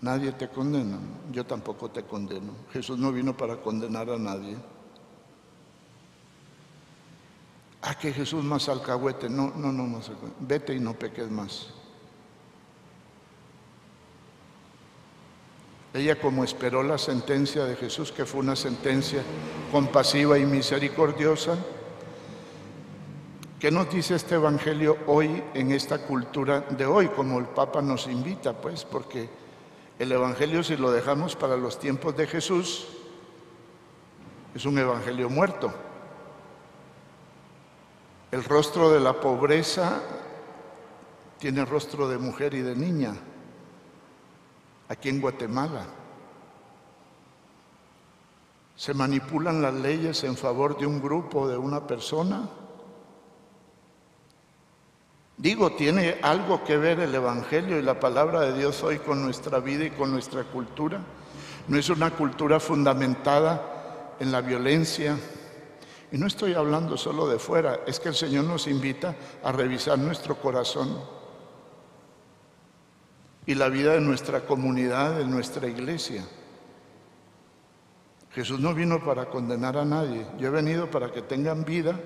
Nadie 0.00 0.32
te 0.32 0.48
condena, 0.48 0.98
yo 1.30 1.46
tampoco 1.46 1.90
te 1.90 2.02
condeno. 2.02 2.54
Jesús 2.72 2.98
no 2.98 3.12
vino 3.12 3.36
para 3.36 3.58
condenar 3.58 4.10
a 4.10 4.18
nadie. 4.18 4.56
Ah, 7.82 7.94
que 7.94 8.12
Jesús 8.12 8.44
más 8.44 8.68
alcahuete. 8.68 9.28
No, 9.28 9.52
no, 9.56 9.72
no, 9.72 9.84
más 9.84 10.08
alcahuete. 10.08 10.36
Vete 10.40 10.74
y 10.74 10.80
no 10.80 10.94
peques 10.94 11.30
más. 11.30 11.68
Ella 15.92 16.20
como 16.20 16.44
esperó 16.44 16.82
la 16.82 16.98
sentencia 16.98 17.64
de 17.64 17.74
Jesús, 17.74 18.12
que 18.12 18.24
fue 18.24 18.40
una 18.40 18.54
sentencia 18.54 19.22
compasiva 19.72 20.38
y 20.38 20.46
misericordiosa, 20.46 21.56
¿Qué 23.60 23.70
nos 23.70 23.90
dice 23.90 24.14
este 24.14 24.36
Evangelio 24.36 24.96
hoy 25.06 25.42
en 25.52 25.70
esta 25.72 25.98
cultura 25.98 26.62
de 26.62 26.86
hoy, 26.86 27.08
como 27.08 27.38
el 27.38 27.44
Papa 27.44 27.82
nos 27.82 28.06
invita? 28.06 28.54
Pues 28.54 28.86
porque 28.86 29.28
el 29.98 30.10
Evangelio 30.10 30.64
si 30.64 30.78
lo 30.78 30.90
dejamos 30.90 31.36
para 31.36 31.58
los 31.58 31.78
tiempos 31.78 32.16
de 32.16 32.26
Jesús, 32.26 32.88
es 34.54 34.64
un 34.64 34.78
Evangelio 34.78 35.28
muerto. 35.28 35.74
El 38.30 38.44
rostro 38.44 38.90
de 38.90 39.00
la 39.00 39.20
pobreza 39.20 40.00
tiene 41.38 41.64
rostro 41.64 42.08
de 42.08 42.18
mujer 42.18 42.54
y 42.54 42.60
de 42.60 42.76
niña, 42.76 43.14
aquí 44.88 45.08
en 45.08 45.20
Guatemala. 45.20 45.86
Se 48.76 48.94
manipulan 48.94 49.60
las 49.60 49.74
leyes 49.74 50.24
en 50.24 50.36
favor 50.36 50.78
de 50.78 50.86
un 50.86 51.00
grupo, 51.02 51.48
de 51.48 51.56
una 51.56 51.86
persona, 51.86 52.48
Digo, 55.40 55.72
tiene 55.72 56.18
algo 56.20 56.64
que 56.64 56.76
ver 56.76 57.00
el 57.00 57.14
Evangelio 57.14 57.78
y 57.78 57.82
la 57.82 57.98
palabra 57.98 58.42
de 58.42 58.52
Dios 58.52 58.82
hoy 58.82 58.98
con 58.98 59.22
nuestra 59.22 59.58
vida 59.58 59.86
y 59.86 59.90
con 59.90 60.10
nuestra 60.10 60.44
cultura. 60.44 61.00
No 61.66 61.78
es 61.78 61.88
una 61.88 62.10
cultura 62.10 62.60
fundamentada 62.60 64.14
en 64.20 64.32
la 64.32 64.42
violencia. 64.42 65.16
Y 66.12 66.18
no 66.18 66.26
estoy 66.26 66.54
hablando 66.54 66.96
solo 66.96 67.28
de 67.28 67.38
fuera, 67.38 67.80
es 67.86 68.00
que 68.00 68.08
el 68.08 68.14
Señor 68.14 68.44
nos 68.44 68.66
invita 68.66 69.14
a 69.42 69.52
revisar 69.52 69.98
nuestro 69.98 70.36
corazón 70.36 70.98
y 73.46 73.54
la 73.54 73.68
vida 73.68 73.94
de 73.94 74.00
nuestra 74.00 74.40
comunidad, 74.40 75.16
de 75.16 75.24
nuestra 75.24 75.68
iglesia. 75.68 76.24
Jesús 78.32 78.60
no 78.60 78.74
vino 78.74 79.04
para 79.04 79.26
condenar 79.26 79.76
a 79.76 79.84
nadie, 79.84 80.26
yo 80.38 80.48
he 80.48 80.50
venido 80.50 80.90
para 80.90 81.12
que 81.12 81.22
tengan 81.22 81.64
vida 81.64 81.98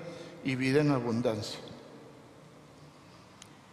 y 0.43 0.55
vida 0.55 0.81
en 0.81 0.91
abundancia. 0.91 1.59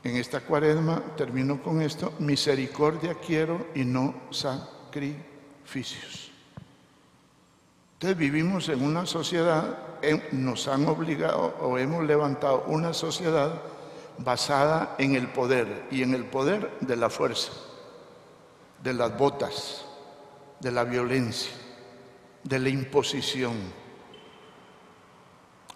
En 0.05 0.16
esta 0.16 0.40
cuaresma, 0.40 1.01
termino 1.16 1.62
con 1.62 1.81
esto, 1.81 2.12
misericordia 2.18 3.14
quiero 3.14 3.68
y 3.75 3.85
no 3.85 4.14
sacrificios. 4.31 6.33
Entonces 7.95 8.18
vivimos 8.18 8.68
en 8.68 8.83
una 8.83 9.07
sociedad, 9.07 9.91
nos 10.32 10.68
han 10.68 10.86
obligado 10.86 11.54
o 11.60 11.78
hemos 11.78 12.04
levantado 12.04 12.64
una 12.66 12.92
sociedad 12.92 13.52
basada 14.18 14.94
en 14.98 15.14
el 15.14 15.28
poder 15.28 15.86
y 15.90 16.02
en 16.02 16.14
el 16.14 16.24
poder 16.24 16.78
de 16.80 16.96
la 16.96 17.10
fuerza, 17.10 17.52
de 18.82 18.94
las 18.94 19.16
botas, 19.16 19.84
de 20.60 20.70
la 20.70 20.84
violencia, 20.84 21.52
de 22.42 22.58
la 22.58 22.68
imposición. 22.68 23.54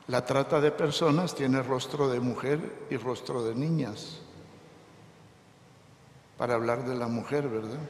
La 0.08 0.24
trata 0.24 0.60
de 0.60 0.70
personas 0.70 1.34
tiene 1.34 1.62
rostro 1.62 2.08
de 2.08 2.20
mujer 2.20 2.86
y 2.90 2.96
rostro 2.96 3.42
de 3.42 3.54
niñas, 3.54 4.20
para 6.38 6.54
hablar 6.54 6.84
de 6.84 6.94
la 6.94 7.08
mujer, 7.08 7.48
¿verdad? 7.48 7.80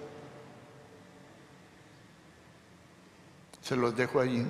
Se 3.60 3.76
los 3.76 3.96
dejo 3.96 4.20
allí 4.20 4.46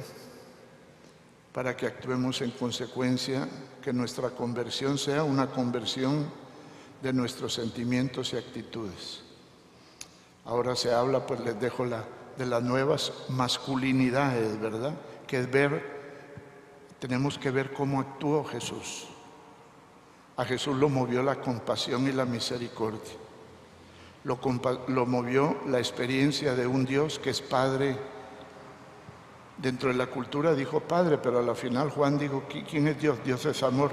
para 1.57 1.75
que 1.75 1.87
actuemos 1.87 2.42
en 2.42 2.51
consecuencia, 2.51 3.49
que 3.81 3.90
nuestra 3.90 4.29
conversión 4.29 4.99
sea 4.99 5.25
una 5.25 5.47
conversión 5.47 6.31
de 7.03 7.14
nuestros 7.14 7.55
sentimientos 7.55 8.35
y 8.35 8.37
actitudes. 8.37 9.23
Ahora 10.45 10.77
se 10.77 10.92
habla, 10.92 11.27
pues 11.27 11.40
les 11.40 11.59
dejo 11.59 11.87
la, 11.87 12.05
de 12.37 12.45
las 12.45 12.62
nuevas 12.62 13.11
masculinidades, 13.31 14.61
¿verdad? 14.61 14.92
Que 15.27 15.40
es 15.40 15.51
ver 15.51 15.97
tenemos 16.99 17.38
que 17.38 17.51
ver 17.51 17.73
cómo 17.73 18.01
actuó 18.01 18.45
Jesús. 18.45 19.07
A 20.37 20.45
Jesús 20.45 20.77
lo 20.77 20.90
movió 20.90 21.23
la 21.23 21.37
compasión 21.37 22.07
y 22.07 22.12
la 22.12 22.26
misericordia. 22.26 23.14
Lo, 24.24 24.39
lo, 24.89 25.07
movió 25.07 25.57
la 25.68 25.78
experiencia 25.78 26.55
de 26.55 26.66
un 26.66 26.85
Dios 26.85 27.18
que 27.18 27.31
es 27.31 27.41
Padre. 27.41 27.97
Dentro 29.59 29.89
de 29.89 29.97
la 29.97 30.07
cultura 30.07 30.55
dijo 30.55 30.81
Padre, 30.81 31.19
pero 31.19 31.39
a 31.39 31.43
la 31.43 31.55
final 31.55 31.91
Juan 31.91 32.19
dijo, 32.19 32.45
¿quién 32.49 32.89
es 32.89 33.01
Dios? 33.01 33.19
Dios 33.25 33.45
es 33.47 33.63
amor. 33.63 33.91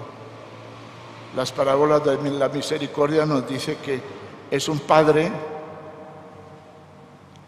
Las 1.36 1.52
parábolas 1.52 2.04
de 2.04 2.18
la 2.32 2.50
misericordia 2.50 3.26
nos 3.26 3.48
dice 3.48 3.78
que 3.78 4.02
es 4.52 4.68
un 4.70 4.80
Padre 4.80 5.32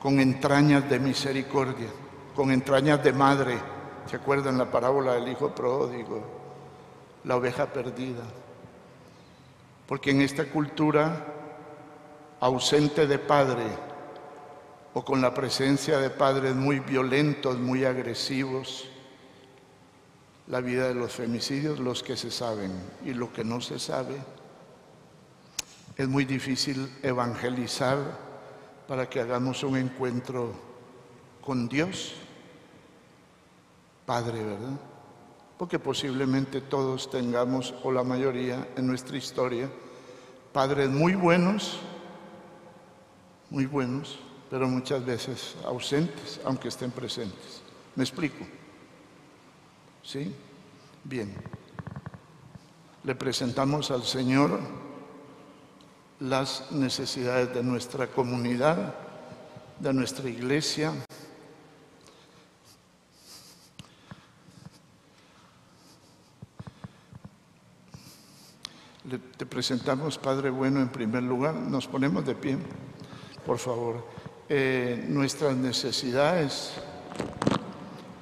con 0.02 0.20
entrañas 0.20 0.90
de 0.90 1.00
misericordia, 1.00 1.88
con 2.36 2.52
entrañas 2.52 3.04
de 3.04 3.14
madre 3.14 3.76
¿Se 4.10 4.18
acuerdan 4.18 4.58
la 4.58 4.70
parábola 4.70 5.14
del 5.14 5.30
hijo 5.30 5.50
pródigo? 5.50 6.22
La 7.24 7.38
oveja 7.38 7.66
perdida. 7.66 8.24
Porque 9.88 10.12
en 10.12 10.22
esta 10.22 10.46
cultura 10.46 11.26
ausente 12.40 13.08
de 13.08 13.18
padre 13.18 13.66
o 14.96 15.06
con 15.06 15.22
la 15.22 15.34
presencia 15.34 16.00
de 16.00 16.10
padres 16.10 16.56
muy 16.56 16.80
violentos, 16.80 17.60
muy 17.60 17.84
agresivos, 17.86 18.86
la 20.48 20.62
vida 20.62 20.88
de 20.88 20.96
los 20.96 21.12
femicidios, 21.12 21.80
los 21.80 22.02
que 22.02 22.16
se 22.16 22.32
saben 22.32 22.72
y 23.04 23.14
lo 23.14 23.32
que 23.32 23.44
no 23.44 23.62
se 23.62 23.78
sabe, 23.78 24.16
es 25.98 26.08
muy 26.08 26.26
difícil 26.26 26.92
evangelizar 27.04 27.98
para 28.88 29.10
que 29.10 29.20
hagamos 29.20 29.64
un 29.64 29.78
encuentro 29.78 30.54
con 31.42 31.68
Dios 31.68 32.16
Padre, 34.06 34.44
¿verdad? 34.44 34.80
Porque 35.58 35.80
posiblemente 35.80 36.62
todos 36.62 37.10
tengamos, 37.10 37.74
o 37.84 37.92
la 37.92 38.04
mayoría 38.04 38.68
en 38.78 38.86
nuestra 38.86 39.18
historia, 39.18 39.68
padres 40.54 40.90
muy 40.90 41.16
buenos, 41.16 41.80
muy 43.50 43.66
buenos, 43.66 44.20
pero 44.56 44.70
muchas 44.70 45.06
veces 45.06 45.54
ausentes, 45.66 46.40
aunque 46.46 46.70
estén 46.70 46.90
presentes. 46.90 47.60
¿Me 47.94 48.06
explico? 48.06 48.46
¿Sí? 50.02 50.34
Bien. 51.04 51.36
Le 53.04 53.16
presentamos 53.16 53.92
al 53.92 54.04
Señor 54.04 54.58
las 56.22 56.72
necesidades 56.72 57.54
de 57.54 57.64
nuestra 57.64 58.08
comunidad, 58.08 58.96
de 59.82 59.92
nuestra 59.94 60.30
iglesia. 60.30 60.94
Le- 69.10 69.20
te 69.20 69.46
presentamos, 69.46 70.18
Padre 70.18 70.50
Bueno, 70.50 70.80
en 70.82 70.90
primer 70.90 71.24
lugar. 71.24 71.54
Nos 71.56 71.88
ponemos 71.88 72.26
de 72.26 72.36
pie, 72.36 72.58
por 73.46 73.58
favor. 73.60 74.25
Eh, 74.48 75.04
nuestras 75.08 75.56
necesidades 75.56 76.74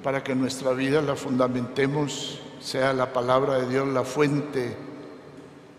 para 0.02 0.24
que 0.24 0.34
nuestra 0.34 0.72
vida 0.72 1.02
la 1.02 1.16
fundamentemos, 1.16 2.40
sea 2.60 2.94
la 2.94 3.12
palabra 3.12 3.58
de 3.58 3.68
Dios 3.68 3.86
la 3.88 4.04
fuente, 4.04 4.74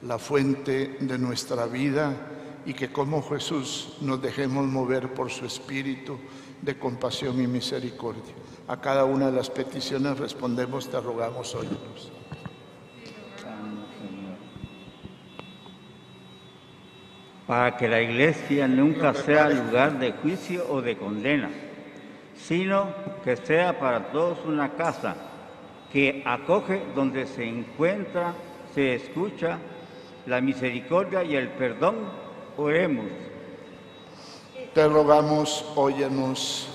la 0.03 0.19
fuente 0.19 0.97
de 0.99 1.17
nuestra 1.17 1.65
vida 1.65 2.13
y 2.63 2.75
que 2.75 2.91
como 2.91 3.23
Jesús 3.23 3.97
nos 4.01 4.21
dejemos 4.21 4.67
mover 4.67 5.15
por 5.15 5.31
su 5.31 5.45
espíritu 5.45 6.19
de 6.61 6.77
compasión 6.77 7.41
y 7.41 7.47
misericordia. 7.47 8.33
A 8.67 8.79
cada 8.79 9.05
una 9.05 9.31
de 9.31 9.37
las 9.37 9.49
peticiones 9.49 10.19
respondemos, 10.19 10.89
te 10.91 10.99
rogamos, 10.99 11.55
óyenos. 11.55 12.11
Para 17.47 17.77
que 17.77 17.87
la 17.87 18.01
iglesia 18.01 18.67
nunca 18.67 19.13
sea 19.13 19.49
lugar 19.49 19.99
de 19.99 20.13
juicio 20.13 20.65
o 20.69 20.81
de 20.81 20.97
condena, 20.97 21.49
sino 22.35 22.87
que 23.23 23.37
sea 23.37 23.79
para 23.79 24.11
todos 24.11 24.39
una 24.45 24.69
casa 24.71 25.15
que 25.91 26.23
acoge 26.25 26.81
donde 26.95 27.27
se 27.27 27.47
encuentra, 27.47 28.33
se 28.73 28.95
escucha 28.95 29.59
la 30.25 30.41
misericordia 30.41 31.23
y 31.23 31.35
el 31.35 31.49
perdón. 31.49 31.95
Oremos 32.57 33.05
Te 34.73 34.87
rogamos, 34.87 35.65
óyenos. 35.75 36.69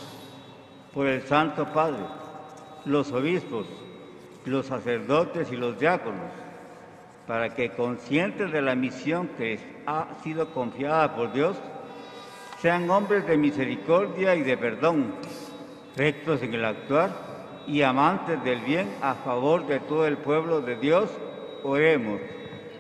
por 0.95 1.07
el 1.07 1.23
Santo 1.23 1.67
Padre, 1.67 2.03
los 2.85 3.13
obispos, 3.13 3.67
los 4.45 4.67
sacerdotes 4.67 5.53
y 5.53 5.57
los 5.57 5.79
diáconos, 5.79 6.33
para 7.31 7.51
que 7.51 7.71
conscientes 7.71 8.51
de 8.51 8.61
la 8.61 8.75
misión 8.75 9.29
que 9.39 9.51
les 9.51 9.61
ha 9.87 10.09
sido 10.25 10.53
confiada 10.53 11.15
por 11.15 11.33
Dios, 11.33 11.57
sean 12.59 12.91
hombres 12.91 13.25
de 13.25 13.37
misericordia 13.37 14.35
y 14.35 14.43
de 14.43 14.57
perdón, 14.57 15.15
rectos 15.97 16.43
en 16.43 16.55
el 16.55 16.65
actuar 16.65 17.13
y 17.69 17.83
amantes 17.83 18.43
del 18.43 18.59
bien 18.63 18.93
a 19.01 19.15
favor 19.15 19.65
de 19.69 19.79
todo 19.79 20.09
el 20.09 20.17
pueblo 20.17 20.61
de 20.61 20.75
Dios. 20.75 21.09
Oremos 21.63 22.21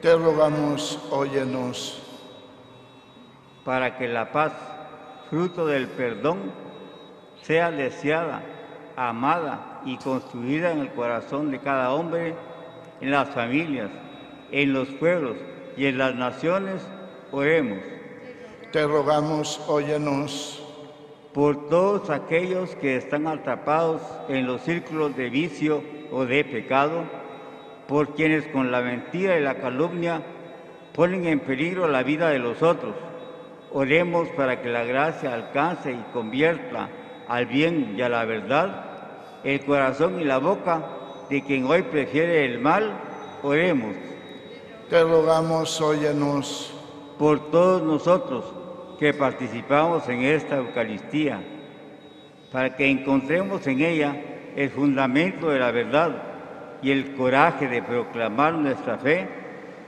Te 0.03 0.16
rogamos, 0.16 0.98
óyenos. 1.12 2.03
para 3.64 3.96
que 3.96 4.09
la 4.09 4.32
paz, 4.32 4.53
fruto 5.30 5.64
del 5.64 5.86
perdón, 5.86 6.51
sea 7.42 7.70
deseada, 7.70 8.42
amada 8.96 9.80
y 9.84 9.96
construida 9.98 10.72
en 10.72 10.80
el 10.80 10.90
corazón 10.90 11.53
de 11.53 11.61
cada 11.61 11.92
hombre, 11.92 12.34
en 13.01 13.12
las 13.12 13.28
familias, 13.28 13.90
en 14.53 14.72
los 14.72 14.88
pueblos 14.88 15.36
y 15.76 15.86
en 15.86 15.98
las 15.98 16.14
naciones. 16.14 16.82
Oremos 17.32 17.78
Te 18.72 18.86
rogamos, 18.86 19.61
óyenos. 19.68 20.62
por 21.32 21.68
todos 21.68 22.11
aquellos 22.11 22.74
que 22.76 22.96
están 22.96 23.28
atrapados 23.28 24.03
en 24.28 24.46
los 24.46 24.62
círculos 24.62 25.16
de 25.16 25.30
vicio 25.30 25.84
o 26.11 26.26
de 26.26 26.44
pecado, 26.44 27.05
por 27.86 28.14
quienes 28.16 28.48
con 28.48 28.72
la 28.72 28.80
mentira 28.80 29.38
y 29.38 29.42
la 29.42 29.55
calumnia 29.55 30.22
ponen 30.92 31.26
en 31.26 31.38
peligro 31.40 31.86
la 31.86 32.03
vida 32.03 32.30
de 32.30 32.40
los 32.40 32.62
otros. 32.62 32.94
Oremos 33.72 34.28
para 34.30 34.61
que 34.61 34.68
la 34.68 34.84
gracia 34.84 35.32
alcance 35.32 35.92
y 35.92 36.12
convierta 36.12 36.88
al 37.28 37.46
bien 37.46 37.94
y 37.96 38.03
a 38.03 38.09
la 38.09 38.24
verdad 38.24 38.90
el 39.44 39.61
corazón 39.64 40.20
y 40.20 40.24
la 40.24 40.38
boca 40.38 40.82
de 41.28 41.42
quien 41.42 41.64
hoy 41.64 41.82
prefiere 41.82 42.44
el 42.44 42.59
mal. 42.59 42.92
Oremos 43.42 43.94
Te 44.91 45.05
rogamos, 45.05 45.80
óyenos. 45.80 46.74
por 47.16 47.53
todos 47.53 47.80
nosotros 47.80 48.45
que 48.99 49.14
participamos 49.14 50.09
en 50.09 50.22
esta 50.22 50.57
Eucaristía, 50.57 51.41
para 52.51 52.74
que 52.74 52.91
encontremos 52.91 53.64
en 53.68 53.82
ella 53.82 54.20
el 54.57 54.68
fundamento 54.70 55.51
de 55.51 55.61
la 55.61 55.70
verdad 55.70 56.11
y 56.82 56.91
el 56.91 57.14
coraje 57.14 57.68
de 57.68 57.84
proclamar 57.84 58.55
nuestra 58.55 58.99
fe 58.99 59.28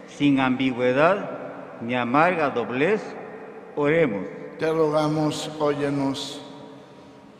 sin 0.06 0.38
ambigüedad 0.38 1.80
ni 1.80 1.96
amarga 1.96 2.50
doblez. 2.50 3.02
Oremos 3.74 4.26
Te 4.60 4.70
rogamos, 4.70 5.50
óyenos 5.58 6.40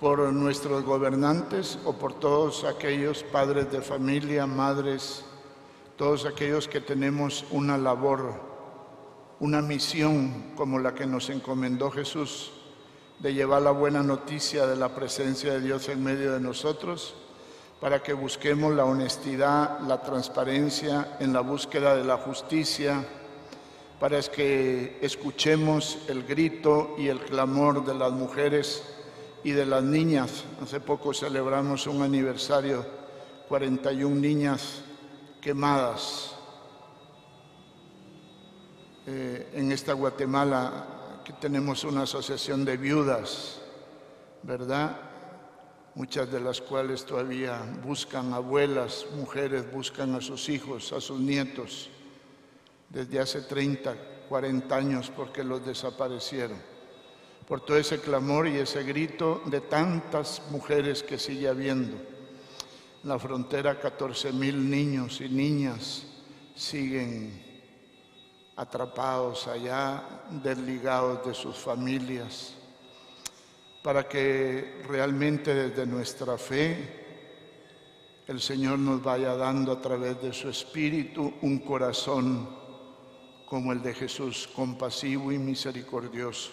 por 0.00 0.32
nuestros 0.32 0.82
gobernantes 0.82 1.78
o 1.84 1.92
por 1.92 2.14
todos 2.14 2.64
aquellos 2.64 3.22
padres 3.22 3.70
de 3.70 3.82
familia, 3.82 4.46
madres, 4.46 5.24
todos 5.97 6.24
aquellos 6.24 6.68
que 6.68 6.80
tenemos 6.80 7.45
una 7.51 7.76
labor, 7.76 8.34
una 9.40 9.61
misión 9.61 10.53
como 10.57 10.78
la 10.78 10.95
que 10.95 11.07
nos 11.07 11.28
encomendó 11.30 11.90
Jesús 11.90 12.53
de 13.18 13.34
llevar 13.34 13.62
la 13.62 13.70
buena 13.70 14.03
noticia 14.03 14.66
de 14.66 14.76
la 14.76 14.95
presencia 14.95 15.53
de 15.53 15.61
Dios 15.61 15.88
en 15.88 16.03
medio 16.03 16.32
de 16.32 16.40
nosotros, 16.40 17.14
para 17.80 18.03
que 18.03 18.12
busquemos 18.14 18.74
la 18.74 18.84
honestidad, 18.84 19.80
la 19.80 20.03
transparencia 20.03 21.16
en 21.20 21.32
la 21.32 21.40
búsqueda 21.40 21.95
de 21.95 22.05
la 22.05 22.16
justicia, 22.16 23.05
para 24.01 24.20
que 24.22 24.99
escuchemos 25.03 25.99
el 26.09 26.24
grito 26.24 26.97
y 26.99 27.09
el 27.09 27.20
clamor 27.20 27.84
de 27.84 27.95
las 27.95 28.11
mujeres 28.12 28.82
y 29.45 29.53
de 29.53 29.66
las 29.66 29.84
niñas. 29.84 30.45
Hace 30.61 30.80
poco 30.80 31.14
celebramos 31.14 31.86
un 31.86 32.03
aniversario, 32.03 32.84
41 33.49 34.16
niñas 34.16 34.82
quemadas 35.43 36.36
eh, 39.07 39.51
en 39.55 39.72
esta 39.72 39.93
Guatemala, 39.93 41.20
que 41.24 41.32
tenemos 41.32 41.82
una 41.82 42.03
asociación 42.03 42.64
de 42.64 42.76
viudas, 42.76 43.61
¿verdad? 44.45 44.97
Muchas 45.97 46.30
de 46.30 46.40
las 46.40 46.61
cuales 46.61 47.05
todavía 47.05 47.61
buscan 47.84 48.32
abuelas, 48.32 49.05
mujeres 49.16 49.70
buscan 49.70 50.14
a 50.14 50.20
sus 50.20 50.49
hijos, 50.49 50.93
a 50.93 51.01
sus 51.01 51.18
nietos 51.18 51.90
desde 52.88 53.18
hace 53.18 53.43
30, 53.43 53.97
40 54.28 54.76
años 54.76 55.11
porque 55.14 55.43
los 55.43 55.66
desaparecieron. 55.66 56.59
Por 57.49 57.62
todo 57.62 57.76
ese 57.76 57.99
clamor 58.01 58.47
y 58.47 58.59
ese 58.59 58.84
grito 58.84 59.43
de 59.47 59.61
tantas 59.61 60.43
mujeres 60.51 61.03
que 61.03 61.18
sigue 61.18 61.49
habiendo. 61.49 62.11
La 63.05 63.18
frontera 63.18 63.80
14 63.80 64.32
mil 64.32 64.70
niños 64.70 65.20
y 65.20 65.28
niñas 65.28 66.07
siguen 66.55 67.32
atrapados 68.55 69.48
allá, 69.48 70.22
desligados 70.30 71.26
de 71.26 71.34
sus 71.34 71.57
familias, 71.57 72.55
para 73.82 74.09
que 74.09 74.84
realmente 74.86 75.53
desde 75.53 75.84
nuestra 75.84 76.38
fe 76.38 77.03
el 78.28 78.40
Señor 78.40 78.78
nos 78.78 79.03
vaya 79.03 79.34
dando 79.34 79.72
a 79.72 79.80
través 79.80 80.22
de 80.22 80.32
su 80.32 80.48
Espíritu 80.48 81.34
un 81.42 81.59
corazón 81.59 82.48
como 83.46 83.72
el 83.72 83.82
de 83.82 83.94
Jesús, 83.94 84.48
compasivo 84.55 85.32
y 85.32 85.38
misericordioso, 85.38 86.53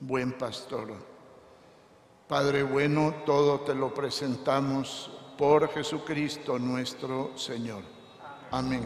buen 0.00 0.32
pastor. 0.32 0.94
Padre 2.26 2.64
bueno, 2.64 3.22
todo 3.24 3.60
te 3.60 3.72
lo 3.72 3.94
presentamos 3.94 5.12
por 5.36 5.68
Jesucristo 5.68 6.58
nuestro 6.58 7.32
Señor. 7.36 7.82
Amén. 8.50 8.84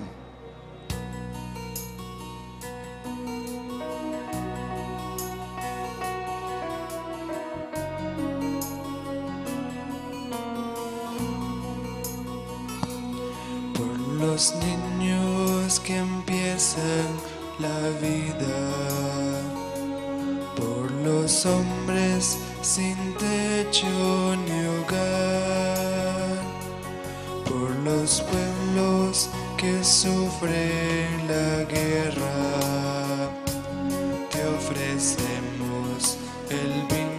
por 13.74 13.98
los 14.26 14.54
niños 14.56 15.80
que 15.80 15.96
empiezan 15.96 17.08
la 17.58 17.80
vida, 18.00 18.58
por 20.56 20.90
los 20.90 21.46
hombres 21.46 22.38
sin 22.62 22.96
techo 23.14 24.36
ni 24.36 24.66
hogar, 24.66 25.39
los 28.00 28.22
pueblos 28.22 29.28
que 29.58 29.84
sufren 29.84 31.28
la 31.28 31.64
guerra. 31.64 33.30
Te 34.30 34.46
ofrecemos 34.46 36.16
el 36.48 36.86
vino 36.88 37.09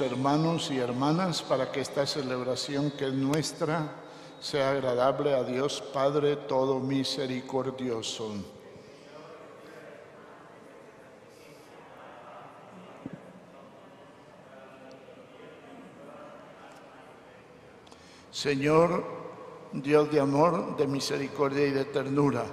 Hermanos 0.00 0.70
y 0.72 0.78
hermanas 0.78 1.42
para 1.42 1.70
que 1.70 1.80
esta 1.80 2.04
celebración 2.04 2.90
que 2.90 3.06
es 3.06 3.12
nuestra 3.12 3.92
sea 4.40 4.70
agradable 4.70 5.34
a 5.34 5.44
Dios 5.44 5.80
Padre 5.92 6.36
todo 6.36 6.80
misericordioso. 6.80 8.32
Señor, 18.32 19.04
Dios 19.72 20.10
de 20.10 20.18
amor, 20.18 20.76
de 20.76 20.86
misericordia 20.88 21.66
y 21.66 21.70
de 21.70 21.84
ternura, 21.84 22.44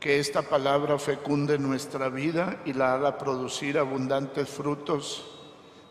que 0.00 0.18
esta 0.18 0.42
palabra 0.42 0.98
fecunde 0.98 1.58
nuestra 1.58 2.08
vida 2.08 2.62
y 2.64 2.72
la 2.72 2.94
haga 2.94 3.18
producir 3.18 3.78
abundantes 3.78 4.48
frutos 4.48 5.33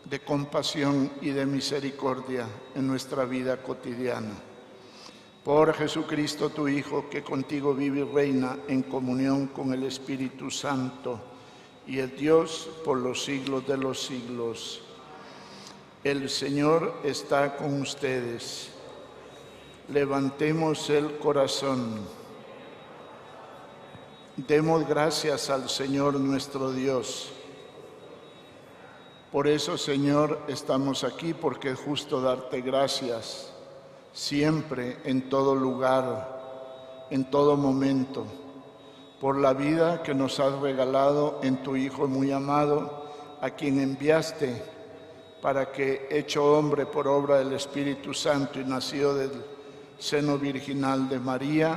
de 0.04 0.20
compasión 0.20 1.10
y 1.20 1.30
de 1.30 1.46
misericordia 1.46 2.46
en 2.74 2.86
nuestra 2.86 3.24
vida 3.24 3.62
cotidiana. 3.62 4.34
Por 5.44 5.74
Jesucristo 5.74 6.50
tu 6.50 6.68
Hijo, 6.68 7.08
que 7.10 7.22
contigo 7.22 7.74
vive 7.74 8.00
y 8.00 8.04
reina 8.04 8.56
en 8.66 8.82
comunión 8.82 9.48
con 9.48 9.74
el 9.74 9.82
Espíritu 9.82 10.50
Santo 10.50 11.20
y 11.86 11.98
el 11.98 12.16
Dios 12.16 12.70
por 12.82 12.96
los 12.98 13.24
siglos 13.24 13.66
de 13.66 13.76
los 13.76 14.02
siglos. 14.02 14.80
El 16.02 16.30
Señor 16.30 16.94
está 17.04 17.56
con 17.56 17.80
ustedes. 17.82 18.70
Levantemos 19.88 20.88
el 20.88 21.18
corazón. 21.18 22.00
Demos 24.36 24.88
gracias 24.88 25.50
al 25.50 25.68
Señor 25.68 26.18
nuestro 26.18 26.72
Dios. 26.72 27.33
Por 29.34 29.48
eso, 29.48 29.76
Señor, 29.76 30.38
estamos 30.46 31.02
aquí 31.02 31.34
porque 31.34 31.70
es 31.70 31.80
justo 31.80 32.20
darte 32.20 32.60
gracias 32.60 33.52
siempre, 34.12 34.98
en 35.02 35.28
todo 35.28 35.56
lugar, 35.56 37.08
en 37.10 37.28
todo 37.28 37.56
momento, 37.56 38.26
por 39.20 39.36
la 39.36 39.52
vida 39.52 40.04
que 40.04 40.14
nos 40.14 40.38
has 40.38 40.52
regalado 40.60 41.40
en 41.42 41.64
tu 41.64 41.74
Hijo 41.74 42.06
muy 42.06 42.30
amado, 42.30 43.08
a 43.40 43.50
quien 43.50 43.80
enviaste 43.80 44.62
para 45.42 45.72
que, 45.72 46.06
hecho 46.12 46.56
hombre 46.56 46.86
por 46.86 47.08
obra 47.08 47.38
del 47.38 47.54
Espíritu 47.54 48.14
Santo 48.14 48.60
y 48.60 48.64
nacido 48.64 49.16
del 49.16 49.32
seno 49.98 50.38
virginal 50.38 51.08
de 51.08 51.18
María, 51.18 51.76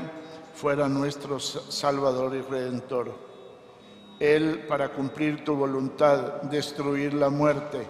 fuera 0.53 0.87
nuestro 0.87 1.39
Salvador 1.39 2.35
y 2.35 2.41
Redentor. 2.41 3.26
Él, 4.19 4.65
para 4.67 4.89
cumplir 4.89 5.43
tu 5.43 5.55
voluntad, 5.55 6.41
destruir 6.43 7.13
la 7.13 7.29
muerte 7.29 7.85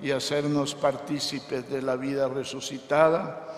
y 0.00 0.10
hacernos 0.10 0.74
partícipes 0.74 1.68
de 1.70 1.82
la 1.82 1.96
vida 1.96 2.28
resucitada, 2.28 3.48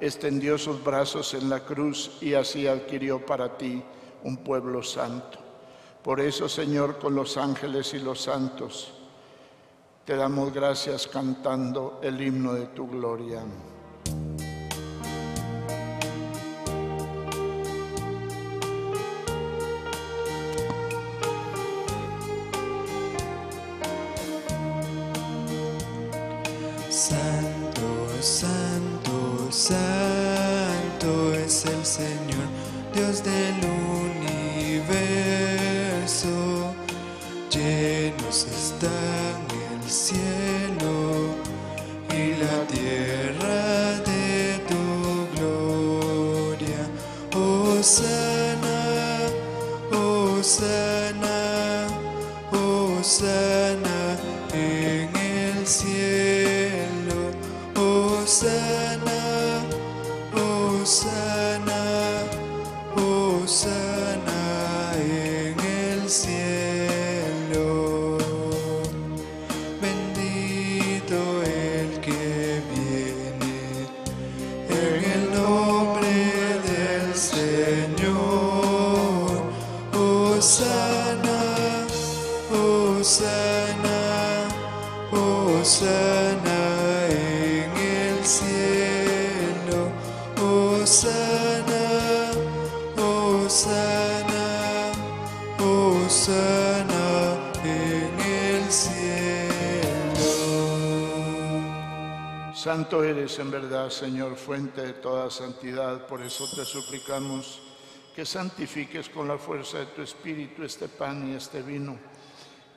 extendió 0.00 0.58
sus 0.58 0.82
brazos 0.82 1.34
en 1.34 1.48
la 1.48 1.60
cruz 1.60 2.18
y 2.20 2.34
así 2.34 2.66
adquirió 2.66 3.24
para 3.24 3.56
ti 3.56 3.82
un 4.22 4.38
pueblo 4.38 4.82
santo. 4.82 5.38
Por 6.02 6.20
eso, 6.20 6.48
Señor, 6.48 6.98
con 6.98 7.14
los 7.14 7.36
ángeles 7.36 7.94
y 7.94 7.98
los 7.98 8.22
santos, 8.22 8.92
te 10.04 10.16
damos 10.16 10.52
gracias 10.52 11.06
cantando 11.06 12.00
el 12.02 12.20
himno 12.20 12.52
de 12.52 12.66
tu 12.66 12.86
gloria. 12.86 13.42
Hosanna, 58.24 59.62
Hosanna, 60.32 61.76
Hosanna. 62.96 63.83
Santo 102.94 103.10
eres 103.10 103.36
en 103.40 103.50
verdad, 103.50 103.90
Señor, 103.90 104.36
fuente 104.36 104.80
de 104.80 104.92
toda 104.92 105.28
santidad. 105.28 106.06
Por 106.06 106.22
eso 106.22 106.44
te 106.54 106.64
suplicamos 106.64 107.60
que 108.14 108.24
santifiques 108.24 109.08
con 109.08 109.26
la 109.26 109.36
fuerza 109.36 109.80
de 109.80 109.86
tu 109.86 110.02
Espíritu 110.02 110.62
este 110.62 110.86
pan 110.86 111.28
y 111.28 111.34
este 111.34 111.60
vino 111.60 111.98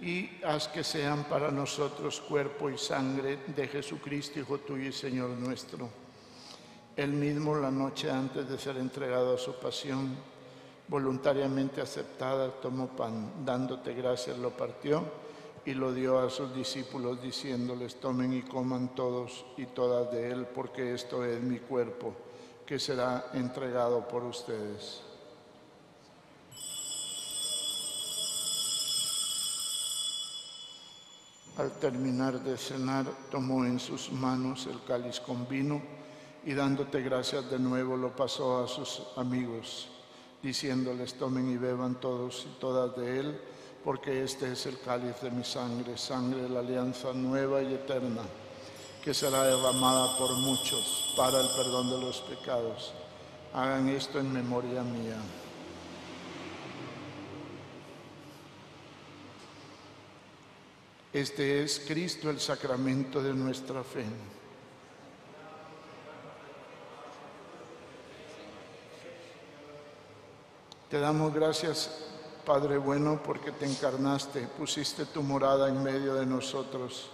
y 0.01 0.27
haz 0.43 0.69
que 0.69 0.83
sean 0.83 1.25
para 1.25 1.51
nosotros 1.51 2.19
cuerpo 2.21 2.67
y 2.67 2.79
sangre 2.79 3.41
de 3.45 3.67
Jesucristo, 3.67 4.39
Hijo 4.39 4.57
tuyo 4.57 4.89
y 4.89 4.91
Señor 4.91 5.29
nuestro. 5.29 5.87
Él 6.95 7.11
mismo 7.11 7.55
la 7.55 7.69
noche 7.69 8.09
antes 8.09 8.49
de 8.49 8.57
ser 8.57 8.77
entregado 8.77 9.35
a 9.35 9.37
su 9.37 9.53
pasión, 9.59 10.15
voluntariamente 10.87 11.79
aceptada, 11.79 12.49
tomó 12.59 12.87
pan, 12.87 13.45
dándote 13.45 13.93
gracias, 13.93 14.35
lo 14.39 14.49
partió 14.49 15.26
y 15.67 15.73
lo 15.73 15.93
dio 15.93 16.17
a 16.17 16.29
sus 16.29 16.55
discípulos, 16.55 17.21
diciéndoles, 17.21 17.99
tomen 17.99 18.31
y 18.31 18.41
coman 18.41 18.95
todos 18.95 19.45
y 19.57 19.65
todas 19.65 20.09
de 20.13 20.31
él, 20.31 20.45
porque 20.45 20.93
esto 20.93 21.25
es 21.25 21.41
mi 21.41 21.59
cuerpo, 21.59 22.13
que 22.65 22.79
será 22.79 23.31
entregado 23.33 24.07
por 24.07 24.23
ustedes. 24.23 25.01
Al 31.57 31.71
terminar 31.81 32.41
de 32.41 32.57
cenar, 32.57 33.05
tomó 33.29 33.65
en 33.65 33.81
sus 33.81 34.09
manos 34.09 34.67
el 34.67 34.81
cáliz 34.85 35.19
con 35.19 35.49
vino 35.49 35.81
y 36.45 36.53
dándote 36.53 37.01
gracias 37.01 37.51
de 37.51 37.59
nuevo 37.59 37.97
lo 37.97 38.15
pasó 38.15 38.63
a 38.63 38.69
sus 38.69 39.01
amigos, 39.17 39.89
diciéndoles, 40.41 41.15
tomen 41.15 41.51
y 41.51 41.57
beban 41.57 41.99
todos 41.99 42.47
y 42.49 42.57
todas 42.57 42.95
de 42.95 43.19
él, 43.19 43.41
porque 43.87 44.21
este 44.21 44.51
es 44.51 44.65
el 44.65 44.77
cáliz 44.81 45.21
de 45.21 45.31
mi 45.31 45.45
sangre, 45.45 45.97
sangre 45.97 46.41
de 46.41 46.49
la 46.49 46.59
alianza 46.59 47.13
nueva 47.13 47.63
y 47.63 47.73
eterna, 47.73 48.21
que 49.01 49.13
será 49.13 49.43
derramada 49.43 50.17
por 50.17 50.29
muchos 50.39 51.13
para 51.15 51.39
el 51.39 51.47
perdón 51.55 51.91
de 51.91 51.97
los 52.01 52.19
pecados. 52.19 52.91
Hagan 53.53 53.87
esto 53.87 54.19
en 54.19 54.33
memoria 54.33 54.83
mía. 54.83 55.15
Este 61.13 61.63
es 61.63 61.79
Cristo 61.87 62.29
el 62.29 62.41
sacramento 62.41 63.23
de 63.23 63.33
nuestra 63.33 63.85
fe. 63.85 64.03
Te 70.89 70.99
damos 70.99 71.33
gracias, 71.33 72.06
Padre 72.47 72.77
bueno, 72.77 73.21
porque 73.21 73.51
te 73.51 73.65
encarnaste, 73.65 74.47
pusiste 74.57 75.05
tu 75.07 75.21
morada 75.21 75.67
en 75.67 75.83
medio 75.83 76.13
de 76.13 76.25
nosotros. 76.25 77.09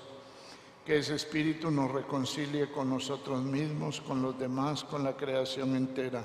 Que 0.86 1.00
ese 1.00 1.16
Espíritu 1.16 1.72
nos 1.72 1.90
reconcilie 1.90 2.72
con 2.72 2.92
nosotros 2.92 3.42
mismos, 3.42 4.00
con 4.00 4.22
los 4.22 4.38
demás, 4.38 4.84
con 4.84 5.04
la 5.04 5.18
creación 5.18 5.76
entera. 5.76 6.24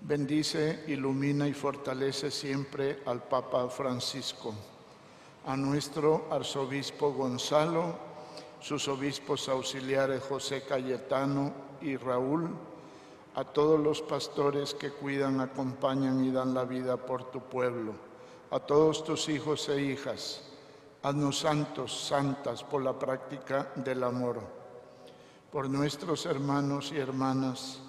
Bendice, 0.00 0.84
ilumina 0.86 1.46
y 1.46 1.52
fortalece 1.52 2.30
siempre 2.30 3.02
al 3.04 3.22
Papa 3.24 3.68
Francisco 3.68 4.54
a 5.44 5.54
nuestro 5.54 6.28
arzobispo 6.30 7.12
Gonzalo, 7.12 7.98
sus 8.60 8.88
obispos 8.88 9.46
auxiliares 9.50 10.22
José 10.22 10.62
Cayetano 10.62 11.52
y 11.82 11.98
Raúl, 11.98 12.48
a 13.34 13.44
todos 13.44 13.80
los 13.80 14.00
pastores 14.00 14.74
que 14.74 14.90
cuidan, 14.90 15.40
acompañan 15.40 16.24
y 16.24 16.30
dan 16.30 16.54
la 16.54 16.64
vida 16.64 16.96
por 16.96 17.30
tu 17.30 17.40
pueblo, 17.40 17.92
a 18.50 18.60
todos 18.60 19.02
tus 19.02 19.28
hijos 19.28 19.68
e 19.68 19.82
hijas, 19.82 20.42
haznos 21.02 21.40
santos, 21.40 22.06
santas 22.06 22.62
por 22.62 22.82
la 22.82 22.96
práctica 22.96 23.72
del 23.74 24.04
amor, 24.04 24.40
por 25.50 25.68
nuestros 25.68 26.26
hermanos 26.26 26.92
y 26.92 26.98
hermanas, 26.98 27.80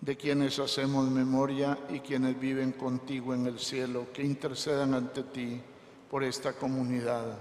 de 0.00 0.16
quienes 0.16 0.58
hacemos 0.58 1.10
memoria 1.10 1.78
y 1.90 2.00
quienes 2.00 2.38
viven 2.38 2.72
contigo 2.72 3.34
en 3.34 3.46
el 3.46 3.58
cielo, 3.58 4.06
que 4.12 4.22
intercedan 4.22 4.94
ante 4.94 5.22
ti 5.24 5.60
por 6.10 6.22
esta 6.24 6.52
comunidad. 6.52 7.36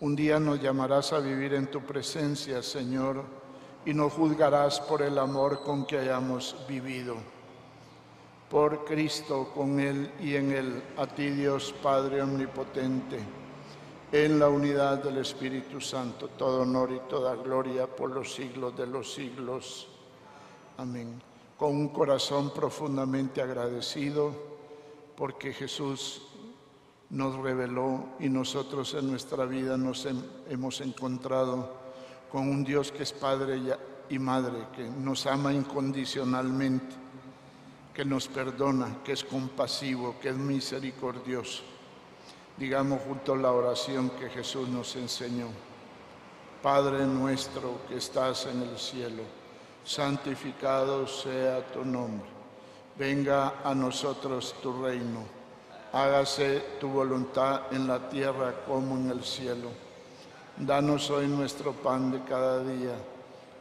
Un 0.00 0.16
día 0.16 0.38
nos 0.38 0.60
llamarás 0.60 1.12
a 1.12 1.20
vivir 1.20 1.54
en 1.54 1.70
tu 1.70 1.80
presencia, 1.80 2.62
Señor, 2.62 3.43
y 3.86 3.92
nos 3.92 4.12
juzgarás 4.12 4.80
por 4.80 5.02
el 5.02 5.18
amor 5.18 5.62
con 5.62 5.84
que 5.84 5.98
hayamos 5.98 6.56
vivido. 6.68 7.16
Por 8.50 8.84
Cristo, 8.84 9.50
con 9.54 9.80
Él 9.80 10.12
y 10.20 10.36
en 10.36 10.52
Él, 10.52 10.82
a 10.96 11.06
ti 11.06 11.30
Dios 11.30 11.74
Padre 11.82 12.22
Omnipotente, 12.22 13.18
en 14.12 14.38
la 14.38 14.48
unidad 14.48 15.02
del 15.02 15.18
Espíritu 15.18 15.80
Santo, 15.80 16.28
todo 16.28 16.62
honor 16.62 16.92
y 16.92 17.08
toda 17.08 17.34
gloria 17.34 17.86
por 17.86 18.10
los 18.10 18.32
siglos 18.32 18.76
de 18.76 18.86
los 18.86 19.12
siglos. 19.12 19.88
Amén. 20.78 21.20
Con 21.58 21.70
un 21.76 21.88
corazón 21.88 22.52
profundamente 22.52 23.42
agradecido 23.42 24.32
porque 25.16 25.52
Jesús 25.52 26.22
nos 27.10 27.36
reveló 27.36 28.06
y 28.18 28.28
nosotros 28.28 28.94
en 28.94 29.10
nuestra 29.10 29.44
vida 29.44 29.76
nos 29.76 30.06
hemos 30.48 30.80
encontrado 30.80 31.83
con 32.34 32.48
un 32.48 32.64
Dios 32.64 32.90
que 32.90 33.04
es 33.04 33.12
Padre 33.12 33.60
y 34.08 34.18
Madre, 34.18 34.66
que 34.74 34.82
nos 34.82 35.24
ama 35.26 35.52
incondicionalmente, 35.52 36.96
que 37.94 38.04
nos 38.04 38.26
perdona, 38.26 38.96
que 39.04 39.12
es 39.12 39.22
compasivo, 39.22 40.16
que 40.20 40.30
es 40.30 40.36
misericordioso. 40.36 41.62
Digamos 42.56 43.02
junto 43.06 43.36
la 43.36 43.52
oración 43.52 44.10
que 44.18 44.28
Jesús 44.30 44.68
nos 44.68 44.96
enseñó. 44.96 45.46
Padre 46.60 47.06
nuestro 47.06 47.82
que 47.88 47.98
estás 47.98 48.46
en 48.46 48.62
el 48.62 48.78
cielo, 48.78 49.22
santificado 49.84 51.06
sea 51.06 51.64
tu 51.68 51.84
nombre. 51.84 52.26
Venga 52.98 53.60
a 53.62 53.72
nosotros 53.76 54.56
tu 54.60 54.82
reino 54.82 55.44
hágase 55.94 56.60
tu 56.80 56.88
voluntad 56.88 57.72
en 57.72 57.86
la 57.86 58.08
tierra 58.08 58.52
como 58.66 58.96
en 58.96 59.10
el 59.10 59.22
cielo. 59.22 59.68
Danos 60.56 61.10
hoy 61.10 61.26
nuestro 61.26 61.72
pan 61.72 62.12
de 62.12 62.22
cada 62.22 62.62
día. 62.62 62.94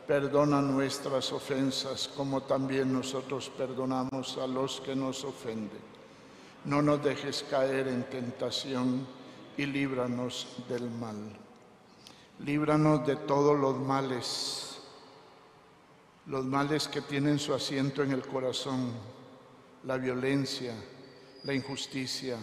Perdona 0.05 0.61
nuestras 0.61 1.31
ofensas 1.31 2.07
como 2.15 2.43
también 2.43 2.93
nosotros 2.93 3.49
perdonamos 3.57 4.37
a 4.37 4.45
los 4.45 4.79
que 4.79 4.95
nos 4.95 5.23
ofenden. 5.23 5.81
No 6.65 6.83
nos 6.83 7.03
dejes 7.03 7.45
caer 7.49 7.87
en 7.87 8.03
tentación 8.03 9.07
y 9.57 9.65
líbranos 9.65 10.47
del 10.69 10.87
mal. 10.91 11.15
Líbranos 12.39 13.07
de 13.07 13.15
todos 13.15 13.59
los 13.59 13.75
males, 13.79 14.77
los 16.27 16.45
males 16.45 16.87
que 16.87 17.01
tienen 17.01 17.39
su 17.39 17.55
asiento 17.55 18.03
en 18.03 18.11
el 18.11 18.21
corazón, 18.21 18.91
la 19.83 19.97
violencia, 19.97 20.75
la 21.43 21.55
injusticia, 21.55 22.37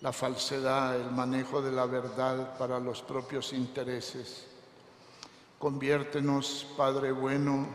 la 0.00 0.12
falsedad, 0.12 0.96
el 0.96 1.10
manejo 1.10 1.60
de 1.60 1.72
la 1.72 1.86
verdad 1.86 2.56
para 2.56 2.78
los 2.78 3.02
propios 3.02 3.52
intereses. 3.52 4.46
Conviértenos, 5.58 6.66
Padre 6.76 7.10
bueno, 7.10 7.66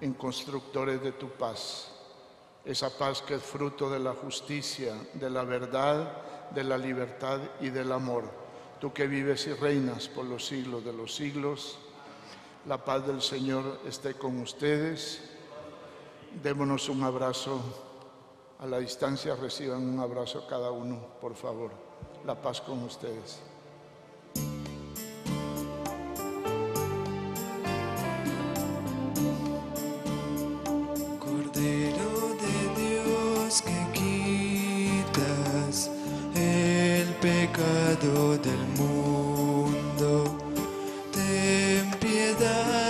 en 0.00 0.14
constructores 0.14 1.00
de 1.02 1.12
tu 1.12 1.28
paz, 1.28 1.92
esa 2.64 2.90
paz 2.98 3.22
que 3.22 3.34
es 3.34 3.42
fruto 3.42 3.88
de 3.88 4.00
la 4.00 4.14
justicia, 4.14 4.94
de 5.14 5.30
la 5.30 5.44
verdad, 5.44 6.50
de 6.50 6.64
la 6.64 6.76
libertad 6.76 7.38
y 7.60 7.70
del 7.70 7.92
amor. 7.92 8.24
Tú 8.80 8.92
que 8.92 9.06
vives 9.06 9.46
y 9.46 9.52
reinas 9.52 10.08
por 10.08 10.24
los 10.24 10.46
siglos 10.46 10.84
de 10.84 10.92
los 10.92 11.14
siglos, 11.14 11.78
la 12.66 12.84
paz 12.84 13.06
del 13.06 13.22
Señor 13.22 13.80
esté 13.86 14.14
con 14.14 14.40
ustedes. 14.40 15.20
Démonos 16.42 16.88
un 16.88 17.04
abrazo 17.04 17.89
a 18.60 18.66
la 18.66 18.78
distancia 18.78 19.34
reciban 19.34 19.82
un 19.88 19.98
abrazo 19.98 20.46
cada 20.46 20.70
uno, 20.70 20.98
por 21.20 21.34
favor. 21.34 21.70
La 22.26 22.34
paz 22.34 22.60
con 22.60 22.82
ustedes. 22.82 23.40
Cordero 31.18 32.12
de 32.44 32.56
Dios 32.82 33.62
que 33.62 33.80
quitas 33.98 35.90
el 36.34 37.14
pecado 37.14 38.36
del 38.36 38.66
mundo, 38.76 40.36
ten 41.12 41.90
piedad 41.98 42.89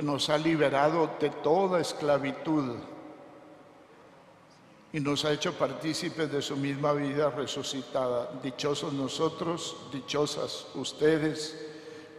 Que 0.00 0.06
nos 0.06 0.30
ha 0.30 0.38
liberado 0.38 1.10
de 1.20 1.28
toda 1.28 1.78
esclavitud 1.78 2.76
y 4.94 4.98
nos 4.98 5.26
ha 5.26 5.32
hecho 5.32 5.52
partícipes 5.52 6.32
de 6.32 6.40
su 6.40 6.56
misma 6.56 6.94
vida 6.94 7.28
resucitada. 7.28 8.30
Dichosos 8.42 8.94
nosotros, 8.94 9.76
dichosas 9.92 10.68
ustedes, 10.74 11.54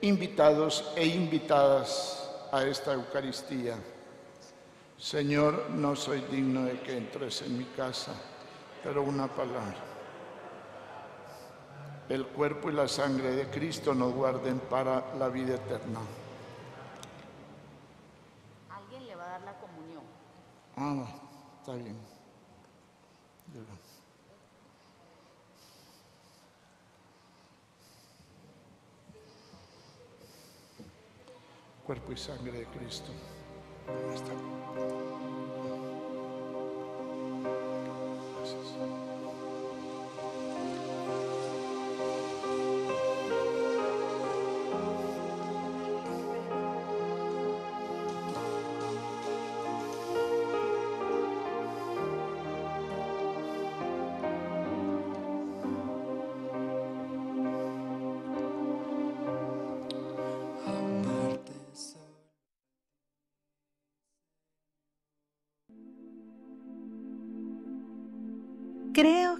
invitados 0.02 0.94
e 0.96 1.08
invitadas 1.08 2.30
a 2.52 2.64
esta 2.66 2.94
Eucaristía. 2.94 3.78
Señor, 5.00 5.72
no 5.72 5.96
soy 5.96 6.22
digno 6.30 6.66
de 6.66 6.80
que 6.82 6.96
entres 6.96 7.42
en 7.42 7.58
mi 7.58 7.66
casa, 7.66 8.14
pero 8.84 9.02
una 9.02 9.28
palabra. 9.28 9.78
El 12.10 12.28
cuerpo 12.28 12.70
y 12.70 12.74
la 12.74 12.88
sangre 12.88 13.32
de 13.32 13.50
Cristo 13.50 13.96
nos 13.96 14.14
guarden 14.14 14.60
para 14.60 15.16
la 15.18 15.30
vida 15.30 15.56
eterna. 15.56 16.21
Ah, 20.78 21.06
está 21.60 21.76
bien. 21.76 21.98
Cuerpo 31.86 32.12
y 32.12 32.18
sangre 32.18 32.52
de 32.52 32.66
Cristo. 32.68 33.12
Está. 34.14 34.32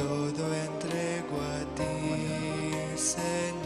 Todo 0.00 0.54
entrego 0.54 1.36
a 1.40 1.74
ti, 1.76 2.96
Señor. 2.96 3.59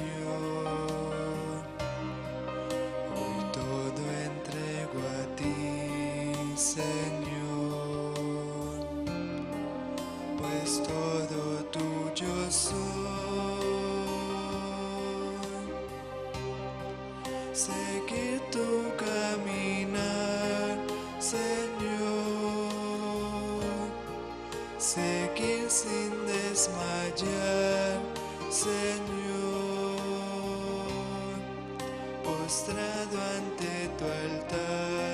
Postrado 32.44 33.16
ante 33.38 33.88
tu 33.96 34.04
altar. 34.04 35.04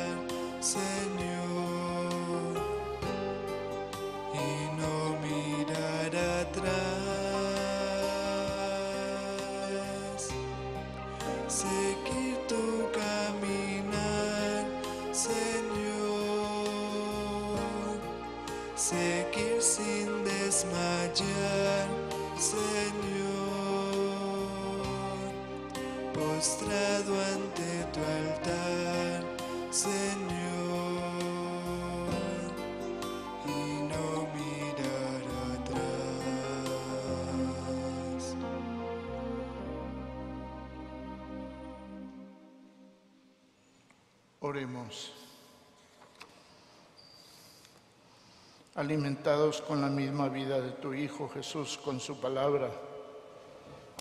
Alimentados 48.74 49.60
con 49.60 49.80
la 49.80 49.88
misma 49.88 50.28
vida 50.28 50.60
de 50.60 50.70
tu 50.72 50.94
Hijo 50.94 51.28
Jesús, 51.28 51.78
con 51.84 52.00
su 52.00 52.20
palabra, 52.20 52.70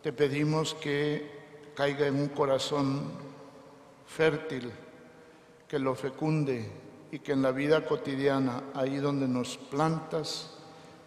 te 0.02 0.14
pedimos 0.14 0.74
que 0.76 1.72
caiga 1.76 2.08
en 2.08 2.16
un 2.16 2.30
corazón 2.30 3.12
fértil, 4.08 4.72
que 5.68 5.80
lo 5.80 5.96
fecunde 5.96 6.72
y 7.12 7.20
que 7.20 7.34
en 7.34 7.42
la 7.42 7.52
vida 7.52 7.86
cotidiana, 7.86 8.64
ahí 8.74 8.98
donde 8.98 9.28
nos 9.28 9.58
plantas, 9.58 10.52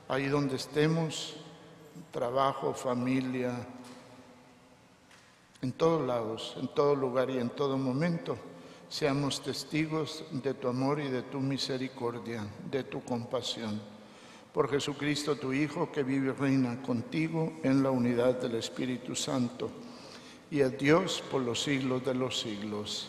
ahí 0.09 0.27
donde 0.27 0.57
estemos, 0.57 1.37
trabajo, 2.11 2.75
familia, 2.75 3.55
en 5.63 5.73
todos 5.73 6.07
lados, 6.07 6.55
en 6.61 6.69
todo 6.69 6.95
lugar 6.95 7.31
y 7.31 7.39
en 7.39 7.51
todo 7.51 7.79
momento, 7.79 8.37
seamos 8.93 9.41
testigos 9.41 10.23
de 10.31 10.53
tu 10.53 10.69
amor 10.69 11.01
y 11.01 11.09
de 11.09 11.23
tu 11.23 11.41
misericordia, 11.41 12.45
de 12.71 12.85
tu 12.85 13.03
compasión. 13.03 13.81
Por 14.53 14.69
Jesucristo 14.69 15.37
tu 15.37 15.55
Hijo, 15.55 15.91
que 15.91 16.03
vive 16.03 16.29
y 16.29 16.33
reina 16.33 16.83
contigo 16.83 17.55
en 17.63 17.83
la 17.83 17.91
unidad 17.91 18.39
del 18.39 18.57
Espíritu 18.57 19.17
Santo, 19.17 19.71
y 20.51 20.61
el 20.61 20.77
Dios 20.77 21.25
por 21.31 21.41
los 21.41 21.63
siglos 21.63 22.05
de 22.05 22.15
los 22.15 22.39
siglos. 22.39 23.09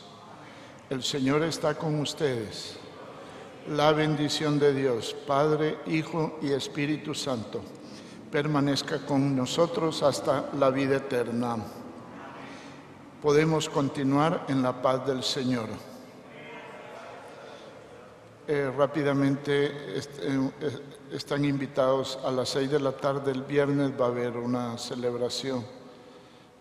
El 0.89 1.03
Señor 1.03 1.43
está 1.43 1.75
con 1.75 1.99
ustedes. 1.99 2.77
La 3.67 3.91
bendición 3.91 4.59
de 4.59 4.73
Dios, 4.73 5.13
Padre, 5.27 5.79
Hijo 5.87 6.39
y 6.41 6.53
Espíritu 6.53 7.13
Santo, 7.13 7.61
permanezca 8.31 9.05
con 9.05 9.35
nosotros 9.35 10.01
hasta 10.01 10.49
la 10.57 10.69
vida 10.69 10.95
eterna 10.95 11.57
podemos 13.23 13.69
continuar 13.69 14.47
en 14.49 14.61
la 14.61 14.81
paz 14.81 15.07
del 15.07 15.23
Señor. 15.23 15.69
Eh, 18.45 18.69
rápidamente 18.77 19.67
eh, 19.67 20.01
eh, 20.19 20.51
están 21.13 21.45
invitados 21.45 22.19
a 22.25 22.29
las 22.31 22.49
seis 22.49 22.69
de 22.69 22.81
la 22.81 22.91
tarde 22.91 23.31
el 23.31 23.43
viernes 23.43 23.93
va 23.97 24.07
a 24.07 24.09
haber 24.09 24.35
una 24.35 24.77
celebración 24.77 25.65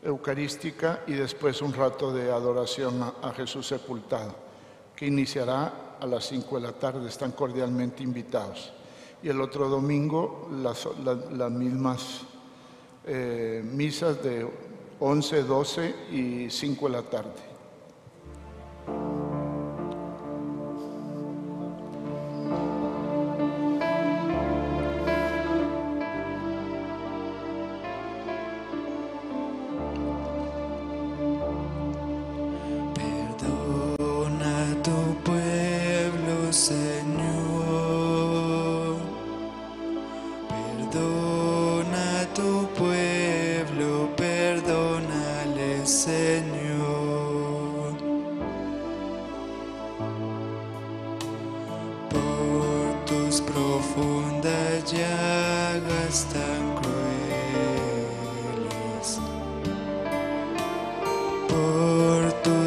eucarística 0.05 1.01
y 1.09 1.15
después 1.15 1.61
un 1.63 1.73
rato 1.73 2.13
de 2.13 2.31
adoración 2.31 3.03
a, 3.03 3.33
Jesús 3.33 3.67
sepultado 3.67 4.33
que 4.95 5.07
iniciará 5.07 5.97
a 5.99 6.07
las 6.07 6.27
cinco 6.29 6.61
de 6.61 6.63
la 6.63 6.73
tarde. 6.73 7.09
Están 7.09 7.33
cordialmente 7.33 8.05
invitados. 8.05 8.73
Y 9.21 9.29
el 9.29 9.41
otro 9.41 9.69
domingo 9.69 10.49
las, 10.63 10.87
la- 11.05 11.15
las 11.15 11.51
mismas 11.51 12.21
misas 13.65 14.23
de 14.23 14.47
11, 15.05 15.43
12 15.43 15.95
y 16.13 16.49
5 16.49 16.87
de 16.87 16.93
la 16.93 17.03
tarde. 17.03 17.52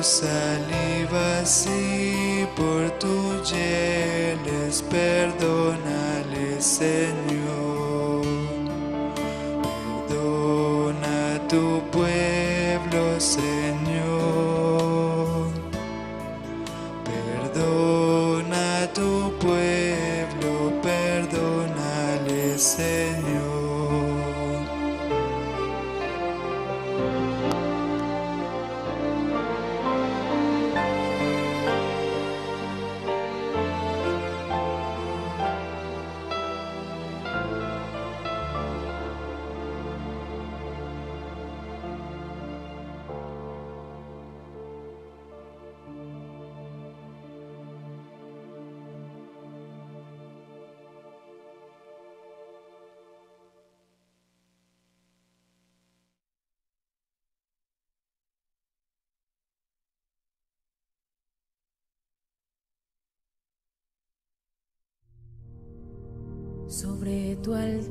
Salivas 0.05 1.65
y 1.65 2.45
por 2.55 2.91
tus 2.99 3.51
hieles, 3.51 4.83
perdónale, 4.83 6.61
Señor. 6.61 7.44